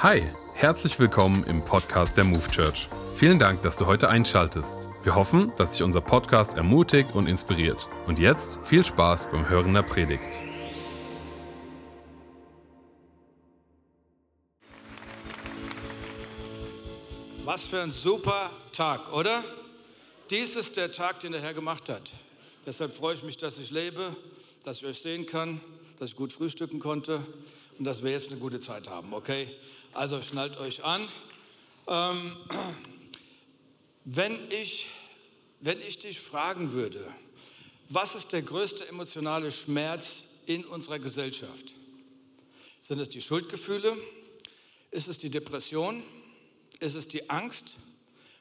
Hi, 0.00 0.22
herzlich 0.52 0.98
willkommen 0.98 1.42
im 1.44 1.64
Podcast 1.64 2.18
der 2.18 2.24
Move 2.24 2.46
Church. 2.50 2.90
Vielen 3.14 3.38
Dank, 3.38 3.62
dass 3.62 3.78
du 3.78 3.86
heute 3.86 4.10
einschaltest. 4.10 4.86
Wir 5.02 5.14
hoffen, 5.14 5.52
dass 5.56 5.72
dich 5.72 5.82
unser 5.82 6.02
Podcast 6.02 6.54
ermutigt 6.54 7.14
und 7.14 7.26
inspiriert. 7.26 7.88
Und 8.06 8.18
jetzt 8.18 8.58
viel 8.62 8.84
Spaß 8.84 9.30
beim 9.30 9.48
Hören 9.48 9.72
der 9.72 9.80
Predigt. 9.80 10.28
Was 17.46 17.66
für 17.66 17.80
ein 17.80 17.90
super 17.90 18.50
Tag, 18.72 19.10
oder? 19.14 19.42
Dies 20.28 20.56
ist 20.56 20.76
der 20.76 20.92
Tag, 20.92 21.20
den 21.20 21.32
der 21.32 21.40
Herr 21.40 21.54
gemacht 21.54 21.88
hat. 21.88 22.12
Deshalb 22.66 22.94
freue 22.94 23.14
ich 23.14 23.22
mich, 23.22 23.38
dass 23.38 23.58
ich 23.58 23.70
lebe, 23.70 24.14
dass 24.62 24.76
ich 24.76 24.84
euch 24.84 25.00
sehen 25.00 25.24
kann, 25.24 25.62
dass 25.98 26.10
ich 26.10 26.16
gut 26.16 26.34
frühstücken 26.34 26.80
konnte 26.80 27.22
und 27.78 27.86
dass 27.86 28.02
wir 28.02 28.10
jetzt 28.10 28.30
eine 28.30 28.40
gute 28.40 28.60
Zeit 28.60 28.88
haben, 28.88 29.14
okay? 29.14 29.48
Also 29.96 30.20
schnallt 30.20 30.58
euch 30.58 30.84
an. 30.84 31.08
Ähm, 31.88 32.36
wenn, 34.04 34.38
ich, 34.50 34.88
wenn 35.60 35.80
ich 35.80 35.98
dich 35.98 36.20
fragen 36.20 36.72
würde, 36.72 37.10
was 37.88 38.14
ist 38.14 38.30
der 38.32 38.42
größte 38.42 38.86
emotionale 38.88 39.50
Schmerz 39.50 40.18
in 40.44 40.66
unserer 40.66 40.98
Gesellschaft? 40.98 41.74
Sind 42.82 42.98
es 42.98 43.08
die 43.08 43.22
Schuldgefühle? 43.22 43.96
Ist 44.90 45.08
es 45.08 45.16
die 45.16 45.30
Depression? 45.30 46.02
Ist 46.78 46.94
es 46.94 47.08
die 47.08 47.30
Angst? 47.30 47.78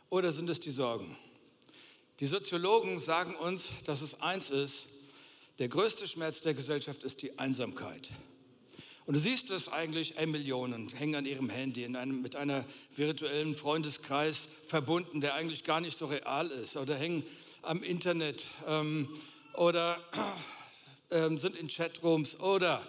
Oder 0.10 0.34
sind 0.34 0.50
es 0.50 0.60
die 0.60 0.72
Sorgen? 0.72 1.18
Die 2.20 2.26
Soziologen 2.26 3.00
sagen 3.00 3.34
uns, 3.34 3.72
dass 3.86 4.02
es 4.02 4.20
eins 4.20 4.50
ist, 4.50 4.88
der 5.60 5.70
größte 5.70 6.06
Schmerz 6.06 6.42
der 6.42 6.54
Gesellschaft 6.54 7.02
ist 7.04 7.22
die 7.22 7.40
Einsamkeit. 7.40 8.10
Und 9.06 9.14
du 9.14 9.20
siehst 9.20 9.52
es 9.52 9.70
eigentlich, 9.70 10.18
ey, 10.18 10.26
Millionen 10.26 10.88
hängen 10.90 11.16
an 11.16 11.26
ihrem 11.28 11.50
Handy 11.50 11.84
in 11.84 11.96
einem, 11.96 12.24
mit 12.24 12.36
einer 12.36 12.66
virtuellen 12.96 13.54
Freundeskreis 13.54 14.50
verbunden, 14.68 15.22
der 15.22 15.36
eigentlich 15.36 15.64
gar 15.64 15.80
nicht 15.80 15.96
so 15.96 16.08
real 16.08 16.50
ist. 16.50 16.76
Oder 16.76 16.96
hängen 16.96 17.24
am 17.62 17.84
Internet 17.84 18.48
ähm, 18.68 19.08
oder 19.54 20.04
ähm, 21.12 21.38
sind 21.38 21.56
in 21.56 21.68
Chatrooms. 21.68 22.40
Oder 22.40 22.82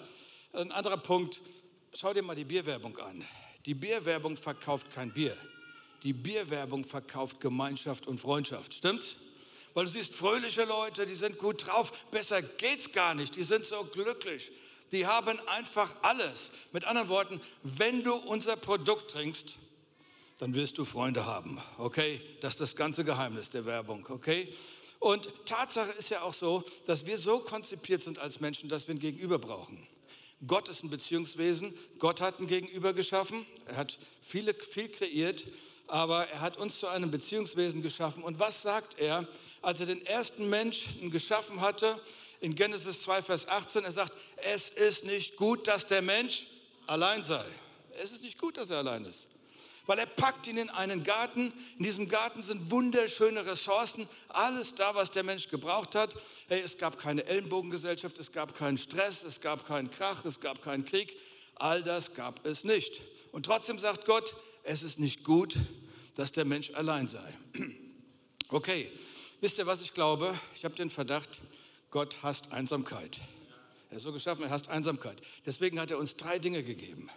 ein 0.55 0.73
anderer 0.73 0.97
Punkt, 0.97 1.42
schau 1.92 2.14
dir 2.14 2.23
mal 2.23 2.34
die 2.34 2.45
Bierwerbung 2.45 2.97
an. 2.97 3.23
Die 3.67 3.75
Bierwerbung 3.75 4.39
verkauft 4.39 4.91
kein 4.95 5.12
Bier. 5.12 5.36
Die 6.03 6.14
Bierwerbung 6.14 6.84
verkauft 6.84 7.41
Gemeinschaft 7.41 8.06
und 8.06 8.19
Freundschaft. 8.19 8.73
Stimmt's? 8.73 9.17
Weil 9.75 9.84
du 9.84 9.91
siehst 9.91 10.14
fröhliche 10.14 10.64
Leute, 10.64 11.05
die 11.05 11.14
sind 11.14 11.36
gut 11.36 11.67
drauf. 11.67 11.92
Besser 12.11 12.41
geht's 12.41 12.91
gar 12.91 13.14
nicht. 13.14 13.36
Die 13.36 13.45
sind 13.45 13.67
so 13.67 13.84
glücklich 13.84 14.51
die 14.92 15.06
haben 15.06 15.41
einfach 15.48 15.95
alles. 16.03 16.51
Mit 16.73 16.84
anderen 16.84 17.09
Worten, 17.09 17.41
wenn 17.62 18.03
du 18.03 18.15
unser 18.15 18.56
Produkt 18.56 19.11
trinkst, 19.11 19.59
dann 20.39 20.55
wirst 20.55 20.79
du 20.79 20.84
Freunde 20.84 21.25
haben, 21.25 21.61
okay? 21.79 22.20
Das 22.41 22.55
ist 22.55 22.61
das 22.61 22.77
ganze 22.77 23.05
Geheimnis 23.05 23.51
der 23.51 23.64
Werbung, 23.64 24.07
okay? 24.11 24.53
Und 24.98 25.33
Tatsache 25.47 25.92
ist 25.92 26.11
ja 26.11 26.23
auch 26.23 26.34
so, 26.34 26.64
dass 26.87 27.07
wir 27.07 27.19
so 27.19 27.39
konzipiert 27.39 28.03
sind 28.03 28.19
als 28.19 28.41
Menschen, 28.41 28.69
dass 28.69 28.87
wir 28.89 28.95
ein 28.95 28.98
Gegenüber 28.98 29.39
brauchen. 29.39 29.87
Gott 30.47 30.69
ist 30.69 30.84
ein 30.84 30.91
Beziehungswesen. 30.91 31.75
Gott 31.98 32.20
hat 32.20 32.41
ein 32.41 32.47
Gegenüber 32.47 32.92
geschaffen. 32.92 33.47
Er 33.67 33.77
hat 33.77 33.98
viele, 34.20 34.55
viel 34.55 34.89
kreiert, 34.89 35.47
aber 35.87 36.27
er 36.29 36.41
hat 36.41 36.57
uns 36.57 36.79
zu 36.79 36.89
einem 36.89 37.11
Beziehungswesen 37.11 37.83
geschaffen. 37.83 38.23
Und 38.23 38.39
was 38.39 38.62
sagt 38.62 38.98
er, 38.98 39.27
als 39.62 39.81
er 39.81 39.87
den 39.87 40.05
ersten 40.05 40.48
Menschen 40.51 41.11
geschaffen 41.11 41.61
hatte? 41.61 42.01
In 42.41 42.55
Genesis 42.55 43.03
2, 43.03 43.23
Vers 43.23 43.48
18. 43.48 43.84
Er 43.84 43.92
sagt, 43.92 44.12
es 44.37 44.70
ist 44.70 45.05
nicht 45.05 45.37
gut, 45.37 45.67
dass 45.67 45.87
der 45.87 46.03
Mensch 46.03 46.47
allein 46.87 47.25
sei. 47.25 47.45
Es 48.03 48.11
ist 48.12 48.23
nicht 48.23 48.39
gut, 48.39 48.56
dass 48.56 48.70
er 48.70 48.79
allein 48.79 49.05
ist. 49.05 49.27
Weil 49.87 50.01
er 50.01 50.06
packt 50.06 50.48
ihn 50.48 50.59
in 50.59 50.69
einen 50.69 51.05
Garten. 51.05 51.53
In 51.79 51.84
diesem 51.84 52.09
Garten 52.09 52.42
sind 52.42 52.70
wunderschöne 52.70 53.47
Ressourcen. 53.47 54.09
Alles 54.29 54.75
da, 54.75 54.95
was 54.95 55.12
der 55.12 55.23
Mensch 55.23 55.48
gebraucht 55.48 55.95
hat. 55.95 56.17
Hey, 56.48 56.61
es 56.61 56.77
gab 56.77 56.98
keine 56.98 57.25
Ellenbogengesellschaft, 57.25 58.19
es 58.19 58.33
gab 58.33 58.57
keinen 58.57 58.79
Stress, 58.79 59.23
es 59.23 59.41
gab 59.41 59.67
keinen 59.67 59.91
Krach, 59.91 60.25
es 60.25 60.41
gab 60.41 60.63
keinen 60.63 60.85
Krieg. 60.85 61.17
All 61.55 61.83
das 61.83 62.14
gab 62.14 62.45
es 62.45 62.64
nicht. 62.64 63.01
Und 63.33 63.46
trotzdem 63.46 63.79
sagt 63.79 64.07
Gott, 64.07 64.35
es 64.64 64.83
ist 64.83 64.98
nicht 64.98 65.23
gut, 65.23 65.57
dass 66.17 66.33
der 66.33 66.45
Mensch 66.45 66.73
allein 66.75 67.08
sei. 67.08 67.35
Okay, 68.48 68.92
wisst 69.41 69.58
ihr, 69.58 69.67
was 69.67 69.83
ich 69.83 69.92
glaube? 69.92 70.39
Ich 70.55 70.64
habe 70.64 70.77
den 70.77 70.89
Verdacht, 70.89 71.41
Gott 71.91 72.23
hasst 72.23 72.52
Einsamkeit. 72.52 73.20
Er 73.91 73.98
ist 73.98 74.02
so 74.02 74.13
geschaffen, 74.13 74.45
er 74.45 74.51
hasst 74.51 74.69
Einsamkeit. 74.69 75.20
Deswegen 75.45 75.80
hat 75.80 75.91
er 75.91 75.98
uns 75.98 76.17
drei 76.17 76.39
Dinge 76.39 76.63
gegeben. 76.63 77.08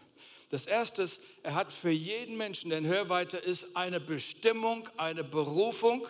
Das 0.49 0.65
erste 0.65 1.03
ist, 1.03 1.19
er 1.43 1.53
hat 1.53 1.71
für 1.71 1.91
jeden 1.91 2.37
Menschen, 2.37 2.69
der 2.69 2.79
in 2.79 2.87
Hörweite 2.87 3.37
ist, 3.37 3.75
eine 3.75 3.99
Bestimmung, 3.99 4.89
eine 4.97 5.23
Berufung. 5.23 6.07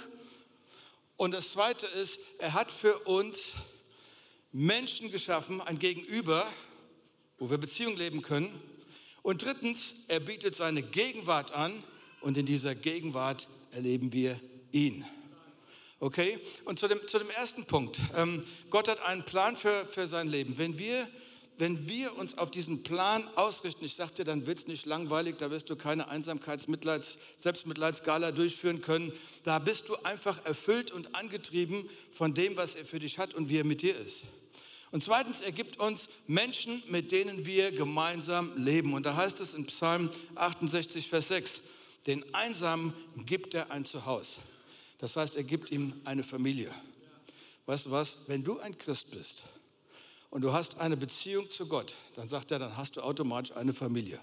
Und 1.18 1.32
das 1.32 1.52
zweite 1.52 1.88
ist, 1.88 2.20
er 2.38 2.54
hat 2.54 2.72
für 2.72 3.00
uns 3.00 3.54
Menschen 4.52 5.12
geschaffen, 5.12 5.62
ein 5.62 5.78
Gegenüber, 5.78 6.50
wo 7.38 7.50
wir 7.50 7.58
Beziehung 7.58 7.98
leben 7.98 8.22
können. 8.22 8.62
Und 9.22 9.44
drittens, 9.44 9.96
er 10.08 10.22
bietet 10.22 10.56
seine 10.56 10.82
Gegenwart 10.82 11.52
an 11.52 11.84
und 12.22 12.38
in 12.38 12.46
dieser 12.46 12.76
Gegenwart 12.76 13.48
erleben 13.72 14.14
wir 14.14 14.40
ihn. 14.72 15.06
Okay? 16.00 16.40
Und 16.66 16.80
zu 16.80 16.88
dem, 16.88 17.06
zu 17.08 17.20
dem 17.20 17.30
ersten 17.30 17.66
Punkt. 17.66 18.00
Ähm, 18.16 18.42
Gott 18.70 18.88
hat 18.88 19.02
einen 19.02 19.24
Plan 19.24 19.56
für, 19.56 19.86
für 19.86 20.08
sein 20.08 20.30
Leben. 20.30 20.58
Wenn 20.58 20.78
wir, 20.78 21.08
wenn 21.58 21.90
wir 21.90 22.18
uns 22.18 22.38
auf 22.38 22.52
diesen 22.52 22.84
Plan 22.84 23.28
ausrichten, 23.36 23.84
ich 23.84 23.96
sagte, 23.96 24.24
dann 24.24 24.48
wird 24.48 24.60
es 24.60 24.68
nicht 24.68 24.86
langweilig, 24.86 25.36
da 25.38 25.52
wirst 25.52 25.70
du 25.70 25.76
keine 25.76 26.10
Einsamkeits-, 26.10 27.18
Selbstmitleidsskala 27.36 28.32
durchführen 28.32 28.82
können. 28.82 29.12
Da 29.44 29.60
bist 29.60 29.90
du 29.90 29.96
einfach 30.04 30.46
erfüllt 30.46 30.92
und 30.92 31.16
angetrieben 31.16 31.90
von 32.12 32.34
dem, 32.34 32.56
was 32.56 32.76
er 32.76 32.86
für 32.86 33.00
dich 33.00 33.20
hat 33.20 33.34
und 33.34 33.50
wie 33.50 33.58
er 33.58 33.66
mit 33.66 33.82
dir 33.82 33.98
ist. 33.98 34.24
Und 34.92 35.04
zweitens, 35.04 35.42
er 35.42 35.52
gibt 35.52 35.80
uns 35.80 36.10
Menschen, 36.28 36.82
mit 36.88 37.12
denen 37.12 37.46
wir 37.46 37.72
gemeinsam 37.72 38.54
leben. 38.56 38.94
Und 38.94 39.06
da 39.06 39.16
heißt 39.16 39.40
es 39.42 39.54
in 39.54 39.66
Psalm 39.66 40.10
68, 40.36 41.08
Vers 41.08 41.28
6, 41.28 41.62
den 42.08 42.34
Einsamen 42.34 42.94
gibt 43.26 43.54
er 43.54 43.70
ein 43.70 43.86
Zuhause. 43.86 44.38
Das 45.00 45.16
heißt, 45.16 45.36
er 45.36 45.44
gibt 45.44 45.72
ihm 45.72 45.94
eine 46.06 46.24
Familie. 46.24 46.74
Weißt 47.66 47.88
du 47.88 47.92
was? 47.92 48.18
Wenn 48.28 48.44
du 48.44 48.60
ein 48.60 48.78
Christ 48.78 49.12
bist 49.12 49.44
und 50.30 50.42
du 50.42 50.54
hast 50.54 50.78
eine 50.78 50.98
Beziehung 50.98 51.50
zu 51.50 51.68
Gott, 51.68 51.96
dann 52.16 52.28
sagt 52.28 52.52
er, 52.52 52.60
dann 52.60 52.78
hast 52.78 52.98
du 52.98 53.02
automatisch 53.02 53.56
eine 53.56 53.74
Familie. 53.74 54.20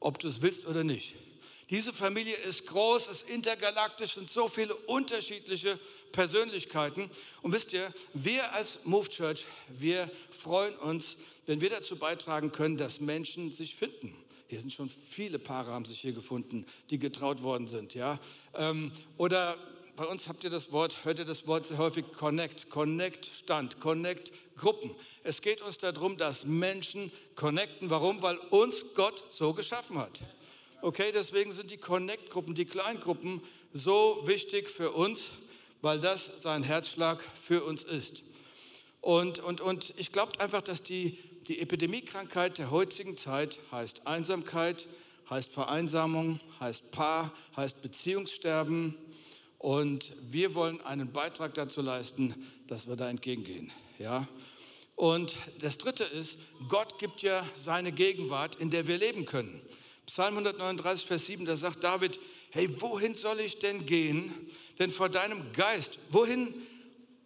Ob 0.00 0.18
du 0.18 0.28
es 0.28 0.42
willst 0.42 0.66
oder 0.66 0.84
nicht. 0.84 1.14
Diese 1.70 1.94
Familie 1.94 2.36
ist 2.36 2.66
groß, 2.66 3.08
ist 3.08 3.28
intergalaktisch, 3.30 4.14
sind 4.14 4.28
so 4.28 4.48
viele 4.48 4.74
unterschiedliche 4.74 5.78
Persönlichkeiten. 6.12 7.10
Und 7.40 7.52
wisst 7.52 7.72
ihr, 7.72 7.92
wir 8.12 8.52
als 8.52 8.84
Move 8.84 9.08
Church, 9.08 9.46
wir 9.68 10.10
freuen 10.30 10.76
uns, 10.76 11.16
wenn 11.46 11.62
wir 11.62 11.70
dazu 11.70 11.96
beitragen 11.96 12.52
können, 12.52 12.76
dass 12.76 13.00
Menschen 13.00 13.50
sich 13.50 13.76
finden. 13.76 14.14
Hier 14.48 14.60
sind 14.60 14.72
schon 14.72 14.90
viele 14.90 15.38
Paare, 15.38 15.70
haben 15.70 15.86
sich 15.86 16.00
hier 16.00 16.12
gefunden, 16.12 16.66
die 16.90 16.98
getraut 16.98 17.42
worden 17.42 17.66
sind. 17.66 17.94
Ja? 17.94 18.20
Ähm, 18.54 18.92
oder 19.16 19.56
bei 19.96 20.06
uns 20.06 20.28
habt 20.28 20.42
ihr 20.44 20.50
das 20.50 20.72
Wort, 20.72 21.04
hört 21.04 21.18
ihr 21.18 21.24
das 21.24 21.46
Wort 21.46 21.66
sehr 21.66 21.78
häufig 21.78 22.04
Connect, 22.12 22.68
Connect 22.70 23.26
Stand, 23.26 23.80
Connect 23.80 24.32
Gruppen. 24.56 24.90
Es 25.22 25.40
geht 25.40 25.62
uns 25.62 25.78
darum, 25.78 26.16
dass 26.16 26.44
Menschen 26.44 27.12
connecten. 27.36 27.90
Warum? 27.90 28.22
Weil 28.22 28.38
uns 28.50 28.94
Gott 28.94 29.24
so 29.28 29.54
geschaffen 29.54 29.98
hat. 29.98 30.20
Okay, 30.82 31.12
deswegen 31.14 31.50
sind 31.52 31.70
die 31.70 31.76
Connect-Gruppen, 31.76 32.54
die 32.54 32.66
Kleingruppen 32.66 33.40
so 33.72 34.22
wichtig 34.24 34.68
für 34.68 34.90
uns, 34.90 35.30
weil 35.80 36.00
das 36.00 36.30
sein 36.36 36.62
Herzschlag 36.62 37.22
für 37.40 37.64
uns 37.64 37.84
ist. 37.84 38.22
Und, 39.00 39.38
und, 39.38 39.60
und 39.60 39.94
ich 39.96 40.12
glaube 40.12 40.38
einfach, 40.40 40.62
dass 40.62 40.82
die, 40.82 41.18
die 41.46 41.60
Epidemiekrankheit 41.60 42.58
der 42.58 42.70
heutigen 42.70 43.16
Zeit 43.16 43.58
heißt 43.70 44.06
Einsamkeit, 44.06 44.86
heißt 45.30 45.50
Vereinsamung, 45.50 46.40
heißt 46.60 46.90
Paar, 46.90 47.32
heißt 47.56 47.80
Beziehungssterben, 47.80 48.94
und 49.64 50.12
wir 50.20 50.54
wollen 50.54 50.82
einen 50.82 51.10
Beitrag 51.10 51.54
dazu 51.54 51.80
leisten, 51.80 52.34
dass 52.66 52.86
wir 52.86 52.96
da 52.96 53.08
entgegengehen. 53.08 53.72
Ja? 53.98 54.28
Und 54.94 55.38
das 55.60 55.78
Dritte 55.78 56.04
ist, 56.04 56.38
Gott 56.68 56.98
gibt 56.98 57.22
ja 57.22 57.46
seine 57.54 57.90
Gegenwart, 57.90 58.56
in 58.56 58.68
der 58.68 58.86
wir 58.86 58.98
leben 58.98 59.24
können. 59.24 59.62
Psalm 60.04 60.34
139, 60.34 61.06
Vers 61.06 61.24
7, 61.24 61.46
da 61.46 61.56
sagt 61.56 61.82
David, 61.82 62.20
hey, 62.50 62.78
wohin 62.78 63.14
soll 63.14 63.40
ich 63.40 63.58
denn 63.58 63.86
gehen? 63.86 64.34
Denn 64.78 64.90
vor 64.90 65.08
deinem 65.08 65.50
Geist, 65.52 65.98
wohin, 66.10 66.52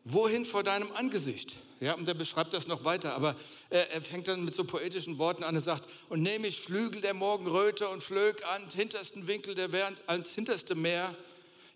wohin 0.04 0.44
vor 0.44 0.62
deinem 0.62 0.92
Angesicht? 0.92 1.56
Ja, 1.80 1.94
und 1.94 2.06
er 2.06 2.14
beschreibt 2.14 2.54
das 2.54 2.68
noch 2.68 2.84
weiter, 2.84 3.14
aber 3.14 3.34
er, 3.68 3.90
er 3.90 4.00
fängt 4.00 4.28
dann 4.28 4.44
mit 4.44 4.54
so 4.54 4.62
poetischen 4.62 5.18
Worten 5.18 5.42
an. 5.42 5.56
Er 5.56 5.60
sagt, 5.60 5.88
und 6.08 6.22
nehme 6.22 6.46
ich 6.46 6.60
Flügel 6.60 7.00
der 7.00 7.14
Morgenröte 7.14 7.88
und 7.88 8.00
flög 8.00 8.46
ans 8.46 8.76
hintersten 8.76 9.26
Winkel 9.26 9.56
der 9.56 9.66
Meer, 9.66 9.92
ans 10.06 10.36
hinterste 10.36 10.76
Meer, 10.76 11.16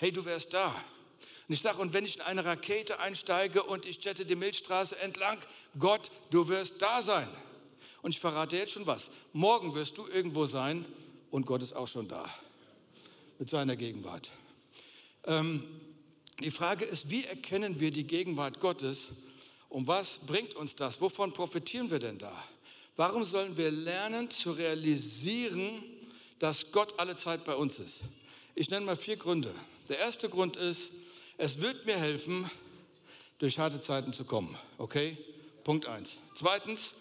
hey, 0.02 0.10
du 0.10 0.24
wärst 0.24 0.52
da. 0.52 0.74
Und 1.46 1.54
ich 1.54 1.60
sage, 1.60 1.80
und 1.80 1.92
wenn 1.92 2.04
ich 2.04 2.16
in 2.16 2.22
eine 2.22 2.44
Rakete 2.44 2.98
einsteige 2.98 3.62
und 3.62 3.86
ich 3.86 4.04
jette 4.04 4.26
die 4.26 4.34
Milchstraße 4.34 4.98
entlang, 4.98 5.38
Gott, 5.78 6.10
du 6.30 6.48
wirst 6.48 6.82
da 6.82 7.00
sein. 7.02 7.28
Und 8.02 8.10
ich 8.10 8.18
verrate 8.18 8.56
jetzt 8.56 8.72
schon 8.72 8.84
was. 8.84 9.10
Morgen 9.32 9.76
wirst 9.76 9.96
du 9.96 10.08
irgendwo 10.08 10.46
sein, 10.46 10.84
und 11.30 11.46
Gott 11.46 11.62
ist 11.62 11.72
auch 11.74 11.86
schon 11.86 12.08
da 12.08 12.28
mit 13.38 13.48
seiner 13.48 13.76
Gegenwart. 13.76 14.32
Ähm, 15.24 15.62
die 16.40 16.50
Frage 16.50 16.84
ist, 16.84 17.08
wie 17.08 17.24
erkennen 17.24 17.78
wir 17.78 17.92
die 17.92 18.04
Gegenwart 18.04 18.58
Gottes 18.58 19.08
und 19.68 19.86
was 19.86 20.18
bringt 20.18 20.56
uns 20.56 20.74
das? 20.74 21.00
Wovon 21.00 21.32
profitieren 21.32 21.90
wir 21.92 22.00
denn 22.00 22.18
da? 22.18 22.32
Warum 22.96 23.22
sollen 23.22 23.56
wir 23.56 23.70
lernen 23.70 24.30
zu 24.30 24.50
realisieren, 24.50 25.84
dass 26.40 26.72
Gott 26.72 26.98
alle 26.98 27.14
Zeit 27.14 27.44
bei 27.44 27.54
uns 27.54 27.78
ist? 27.78 28.00
Ich 28.56 28.68
nenne 28.68 28.84
mal 28.84 28.96
vier 28.96 29.16
Gründe. 29.16 29.54
Der 29.88 29.98
erste 29.98 30.28
Grund 30.28 30.56
ist, 30.56 30.90
es 31.38 31.60
wird 31.60 31.86
mir 31.86 31.96
helfen, 31.96 32.50
durch 33.38 33.58
harte 33.58 33.80
Zeiten 33.80 34.12
zu 34.12 34.24
kommen. 34.24 34.56
Okay? 34.78 35.18
Punkt 35.64 35.86
eins. 35.86 36.18
Zweitens, 36.34 36.94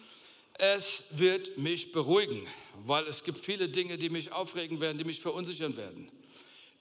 es 0.57 1.05
wird 1.11 1.57
mich 1.57 1.91
beruhigen, 1.91 2.47
weil 2.85 3.05
es 3.07 3.23
gibt 3.23 3.37
viele 3.37 3.69
Dinge, 3.69 3.97
die 3.97 4.09
mich 4.09 4.31
aufregen 4.31 4.79
werden, 4.81 4.97
die 4.97 5.03
mich 5.03 5.21
verunsichern 5.21 5.77
werden. 5.77 6.11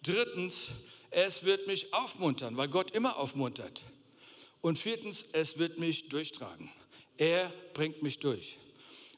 Drittens, 0.03 0.71
es 1.11 1.45
wird 1.45 1.67
mich 1.67 1.93
aufmuntern, 1.93 2.57
weil 2.57 2.69
Gott 2.69 2.93
immer 2.93 3.17
aufmuntert. 3.17 3.83
Und 4.63 4.79
viertens, 4.79 5.25
es 5.33 5.59
wird 5.59 5.79
mich 5.79 6.09
durchtragen. 6.09 6.71
Er 7.17 7.53
bringt 7.75 8.03
mich 8.03 8.19
durch. 8.19 8.57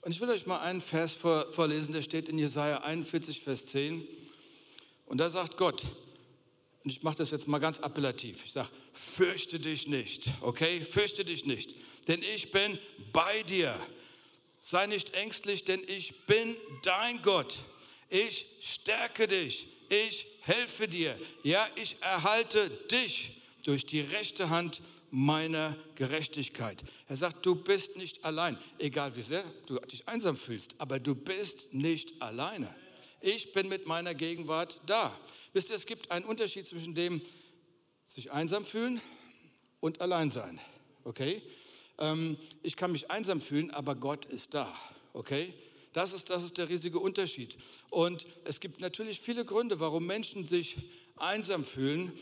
Und 0.01 0.11
ich 0.11 0.21
will 0.21 0.31
euch 0.31 0.47
mal 0.47 0.59
einen 0.59 0.81
Vers 0.81 1.15
vorlesen, 1.15 1.93
der 1.93 2.03
steht 2.03 2.29
in 2.29 2.39
Jesaja 2.39 2.79
41, 2.79 3.41
Vers 3.41 3.67
10. 3.67 4.07
Und 5.07 5.19
da 5.19 5.29
sagt 5.29 5.57
Gott, 5.57 5.85
und 6.85 6.91
ich 6.91 7.03
mache 7.03 7.17
das 7.17 7.31
jetzt 7.31 7.49
mal 7.49 7.59
ganz 7.59 7.79
appellativ, 7.81 8.45
ich 8.45 8.53
sage, 8.53 8.71
fürchte 8.93 9.59
dich 9.61 9.87
nicht, 9.87 10.29
okay? 10.41 10.85
Fürchte 10.85 11.25
dich 11.25 11.45
nicht, 11.45 11.75
denn 12.09 12.23
ich 12.23 12.51
bin 12.51 12.79
bei 13.13 13.43
dir. 13.43 13.79
Sei 14.61 14.87
nicht 14.87 15.15
ängstlich, 15.15 15.65
denn 15.65 15.83
ich 15.87 16.27
bin 16.27 16.57
dein 16.83 17.21
Gott. 17.23 17.59
Ich 18.09 18.47
stärke 18.61 19.27
dich, 19.27 19.67
ich 19.89 20.27
helfe 20.41 20.87
dir. 20.87 21.19
Ja, 21.43 21.69
ich 21.75 21.97
erhalte 22.01 22.71
dich 22.91 23.43
durch 23.65 23.87
die 23.87 24.01
rechte 24.01 24.51
Hand 24.51 24.81
meiner 25.11 25.77
Gerechtigkeit. 25.95 26.83
Er 27.07 27.17
sagt, 27.17 27.45
du 27.45 27.55
bist 27.55 27.97
nicht 27.97 28.25
allein, 28.25 28.59
egal 28.79 29.15
wie 29.17 29.23
sehr 29.23 29.45
du 29.67 29.79
dich 29.81 30.09
einsam 30.09 30.37
fühlst, 30.37 30.75
aber 30.79 30.99
du 30.99 31.15
bist 31.15 31.73
nicht 31.73 32.21
alleine. 32.23 32.75
Ich 33.21 33.53
bin 33.53 33.69
mit 33.69 33.87
meiner 33.87 34.15
Gegenwart 34.15 34.81
da. 34.87 35.17
Wisst 35.53 35.71
ihr, 35.71 35.77
es 35.77 35.87
gibt 35.87 36.11
einen 36.11 36.25
Unterschied 36.25 36.67
zwischen 36.67 36.95
dem 36.95 37.21
sich 38.05 38.33
einsam 38.33 38.65
fühlen 38.65 39.01
und 39.81 40.01
allein 40.01 40.31
sein. 40.31 40.59
Okay? 41.05 41.43
Ähm, 41.99 42.39
ich 42.63 42.77
kann 42.77 42.93
mich 42.93 43.11
einsam 43.11 43.41
fühlen, 43.41 43.71
aber 43.71 43.95
Gott 43.95 44.25
ist 44.25 44.55
da. 44.55 44.75
Okay? 45.13 45.53
Das 45.93 46.15
ist, 46.15 46.31
das 46.31 46.43
ist 46.43 46.57
der 46.57 46.71
riesige 46.71 46.99
Unterschied. 46.99 47.59
Und 47.91 48.27
es 48.45 48.61
gibt 48.61 48.81
natürlich 48.81 49.21
viele 49.21 49.45
Gründe, 49.45 49.79
warum 49.79 50.07
Menschen 50.07 50.47
sich 50.47 50.79
einsam 51.17 51.65
fühlen. 51.65 52.13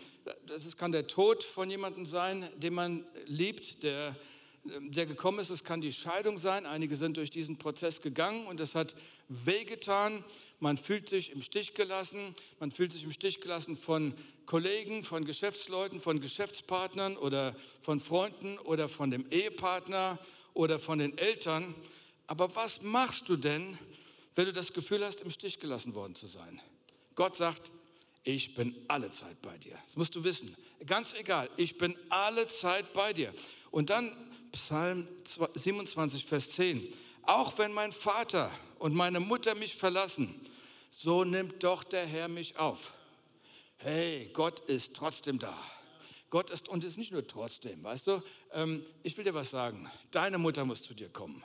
Das 0.47 0.67
ist, 0.67 0.77
kann 0.77 0.91
der 0.91 1.07
Tod 1.07 1.45
von 1.45 1.71
jemandem 1.71 2.07
sein, 2.07 2.49
den 2.57 2.75
man 2.75 3.07
liebt, 3.27 3.85
der, 3.85 4.17
der 4.65 5.07
gekommen 5.07 5.39
ist. 5.39 5.51
Es 5.51 5.63
kann 5.63 5.81
die 5.81 5.93
Scheidung 5.93 6.37
sein. 6.37 6.67
Einige 6.67 6.97
sind 6.97 7.17
durch 7.17 7.31
diesen 7.31 7.59
Prozess 7.59 8.03
gegangen 8.03 8.49
und 8.49 8.59
es 8.59 8.75
hat 8.75 8.97
wehgetan. 9.29 10.25
Man 10.61 10.77
fühlt 10.77 11.09
sich 11.09 11.33
im 11.33 11.43
Stich 11.43 11.75
gelassen. 11.75 12.35
Man 12.59 12.71
fühlt 12.71 12.93
sich 12.93 13.05
im 13.05 13.13
Stich 13.13 13.41
gelassen 13.41 13.77
von 13.77 14.15
Kollegen, 14.45 15.05
von 15.05 15.25
Geschäftsleuten, 15.25 16.01
von 16.01 16.21
Geschäftspartnern 16.21 17.17
oder 17.17 17.57
von 17.81 17.99
Freunden 17.99 18.59
oder 18.59 18.89
von 18.89 19.11
dem 19.11 19.27
Ehepartner 19.31 20.19
oder 20.55 20.79
von 20.79 20.99
den 20.99 21.17
Eltern. 21.17 21.75
Aber 22.27 22.55
was 22.55 22.83
machst 22.83 23.29
du 23.29 23.37
denn, 23.37 23.79
wenn 24.35 24.45
du 24.45 24.53
das 24.53 24.73
Gefühl 24.73 25.05
hast, 25.05 25.23
im 25.23 25.31
Stich 25.31 25.59
gelassen 25.59 25.95
worden 25.95 26.15
zu 26.15 26.27
sein? 26.27 26.61
Gott 27.15 27.37
sagt, 27.37 27.73
ich 28.23 28.55
bin 28.55 28.77
alle 28.87 29.09
Zeit 29.09 29.41
bei 29.41 29.57
dir. 29.57 29.79
Das 29.87 29.97
musst 29.97 30.15
du 30.15 30.23
wissen. 30.25 30.55
Ganz 30.87 31.15
egal, 31.15 31.49
ich 31.57 31.79
bin 31.79 31.97
alle 32.11 32.47
Zeit 32.47 32.93
bei 32.93 33.13
dir. 33.15 33.33
Und 33.71 33.89
dann 33.89 34.15
Psalm 34.53 35.09
27, 35.55 36.25
Vers 36.25 36.51
10. 36.51 36.93
Auch 37.23 37.57
wenn 37.59 37.73
mein 37.73 37.93
Vater 37.93 38.51
und 38.81 38.95
meine 38.95 39.21
Mutter 39.21 39.55
mich 39.55 39.77
verlassen, 39.77 40.35
so 40.91 41.23
nimmt 41.23 41.63
doch 41.63 41.85
der 41.85 42.07
Herr 42.07 42.29
mich 42.29 42.59
auf. 42.59 42.95
Hey, 43.77 44.31
Gott 44.33 44.61
ist 44.69 44.95
trotzdem 44.95 45.39
da. 45.39 45.57
Gott 46.31 46.51
ist, 46.51 46.69
und 46.69 46.83
ist 46.85 46.97
nicht 46.97 47.13
nur 47.13 47.27
trotzdem, 47.27 47.83
weißt 47.85 48.07
du, 48.07 48.23
ähm, 48.53 48.85
ich 49.03 49.17
will 49.17 49.25
dir 49.25 49.35
was 49.35 49.51
sagen. 49.51 49.91
Deine 50.11 50.39
Mutter 50.39 50.65
muss 50.65 50.83
zu 50.83 50.95
dir 50.95 51.09
kommen. 51.09 51.45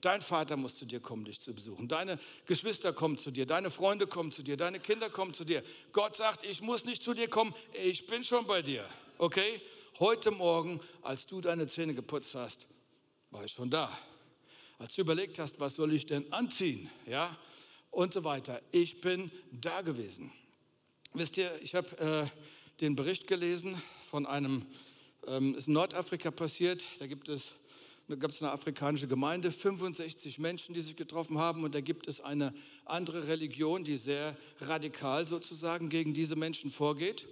Dein 0.00 0.20
Vater 0.20 0.56
muss 0.56 0.76
zu 0.76 0.84
dir 0.84 1.00
kommen, 1.00 1.24
dich 1.24 1.40
zu 1.40 1.54
besuchen. 1.54 1.88
Deine 1.88 2.18
Geschwister 2.46 2.92
kommen 2.92 3.18
zu 3.18 3.30
dir. 3.30 3.46
Deine 3.46 3.70
Freunde 3.70 4.06
kommen 4.06 4.32
zu 4.32 4.42
dir. 4.42 4.56
Deine 4.56 4.80
Kinder 4.80 5.10
kommen 5.10 5.32
zu 5.34 5.44
dir. 5.44 5.62
Gott 5.92 6.16
sagt, 6.16 6.44
ich 6.44 6.60
muss 6.60 6.84
nicht 6.84 7.02
zu 7.02 7.14
dir 7.14 7.28
kommen. 7.28 7.54
Ich 7.84 8.06
bin 8.06 8.24
schon 8.24 8.46
bei 8.46 8.62
dir. 8.62 8.84
Okay? 9.18 9.60
Heute 10.00 10.32
Morgen, 10.32 10.80
als 11.02 11.26
du 11.26 11.40
deine 11.40 11.68
Zähne 11.68 11.94
geputzt 11.94 12.34
hast, 12.34 12.66
war 13.30 13.44
ich 13.44 13.52
schon 13.52 13.70
da. 13.70 13.96
Als 14.82 14.96
du 14.96 15.02
überlegt 15.02 15.38
hast, 15.38 15.60
was 15.60 15.76
soll 15.76 15.92
ich 15.92 16.06
denn 16.06 16.32
anziehen? 16.32 16.90
Ja? 17.06 17.38
Und 17.92 18.12
so 18.12 18.24
weiter. 18.24 18.60
Ich 18.72 19.00
bin 19.00 19.30
da 19.52 19.80
gewesen. 19.80 20.32
Wisst 21.14 21.36
ihr, 21.36 21.52
ich 21.62 21.76
habe 21.76 21.96
äh, 21.98 22.26
den 22.80 22.96
Bericht 22.96 23.28
gelesen 23.28 23.80
von 24.10 24.26
einem, 24.26 24.66
ähm, 25.28 25.54
ist 25.54 25.68
in 25.68 25.74
Nordafrika 25.74 26.32
passiert. 26.32 26.84
Da 26.98 27.06
gibt 27.06 27.28
es 27.28 27.52
da 28.08 28.16
gab 28.16 28.32
es 28.32 28.42
eine 28.42 28.50
afrikanische 28.50 29.06
Gemeinde, 29.06 29.52
65 29.52 30.40
Menschen, 30.40 30.74
die 30.74 30.80
sich 30.80 30.96
getroffen 30.96 31.38
haben. 31.38 31.62
Und 31.62 31.76
da 31.76 31.80
gibt 31.80 32.08
es 32.08 32.20
eine 32.20 32.52
andere 32.84 33.28
Religion, 33.28 33.84
die 33.84 33.96
sehr 33.98 34.36
radikal 34.58 35.28
sozusagen 35.28 35.90
gegen 35.90 36.12
diese 36.12 36.34
Menschen 36.34 36.72
vorgeht 36.72 37.28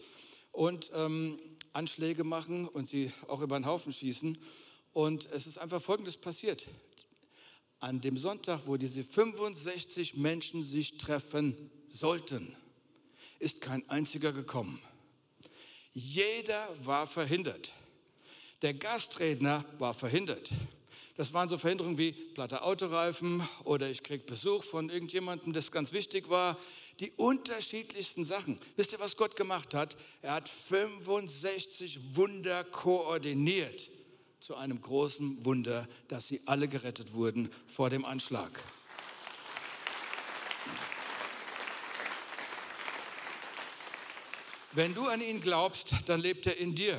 und 0.52 0.92
ähm, 0.94 1.40
Anschläge 1.72 2.22
machen 2.22 2.68
und 2.68 2.86
sie 2.86 3.10
auch 3.26 3.40
über 3.42 3.58
den 3.58 3.66
Haufen 3.66 3.92
schießen. 3.92 4.38
Und 4.92 5.28
es 5.32 5.48
ist 5.48 5.58
einfach 5.58 5.82
Folgendes 5.82 6.16
passiert. 6.16 6.68
An 7.80 8.02
dem 8.02 8.18
Sonntag, 8.18 8.66
wo 8.66 8.76
diese 8.76 9.02
65 9.02 10.14
Menschen 10.14 10.62
sich 10.62 10.98
treffen 10.98 11.70
sollten, 11.88 12.54
ist 13.38 13.62
kein 13.62 13.88
einziger 13.88 14.34
gekommen. 14.34 14.82
Jeder 15.94 16.68
war 16.84 17.06
verhindert. 17.06 17.72
Der 18.60 18.74
Gastredner 18.74 19.64
war 19.78 19.94
verhindert. 19.94 20.50
Das 21.16 21.32
waren 21.32 21.48
so 21.48 21.56
Verhinderungen 21.56 21.96
wie 21.96 22.12
platte 22.12 22.62
Autoreifen 22.62 23.48
oder 23.64 23.88
ich 23.88 24.02
kriege 24.02 24.24
Besuch 24.24 24.62
von 24.62 24.90
irgendjemandem, 24.90 25.54
das 25.54 25.72
ganz 25.72 25.92
wichtig 25.92 26.28
war. 26.28 26.58
Die 27.00 27.12
unterschiedlichsten 27.12 28.26
Sachen. 28.26 28.60
Wisst 28.76 28.92
ihr, 28.92 29.00
was 29.00 29.16
Gott 29.16 29.36
gemacht 29.36 29.72
hat? 29.72 29.96
Er 30.20 30.32
hat 30.32 30.50
65 30.50 32.14
Wunder 32.14 32.62
koordiniert 32.62 33.90
zu 34.40 34.56
einem 34.56 34.80
großen 34.80 35.44
Wunder, 35.44 35.86
dass 36.08 36.26
sie 36.26 36.40
alle 36.46 36.66
gerettet 36.66 37.12
wurden 37.12 37.50
vor 37.66 37.90
dem 37.90 38.04
Anschlag. 38.04 38.50
Wenn 44.72 44.94
du 44.94 45.06
an 45.06 45.20
ihn 45.20 45.40
glaubst, 45.40 45.92
dann 46.06 46.20
lebt 46.20 46.46
er 46.46 46.56
in 46.56 46.74
dir. 46.74 46.98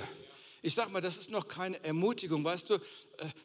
Ich 0.61 0.75
sag 0.75 0.91
mal, 0.91 1.01
das 1.01 1.17
ist 1.17 1.31
noch 1.31 1.47
keine 1.47 1.83
Ermutigung, 1.83 2.43
weißt 2.43 2.69
du, 2.69 2.75
äh, 2.75 2.79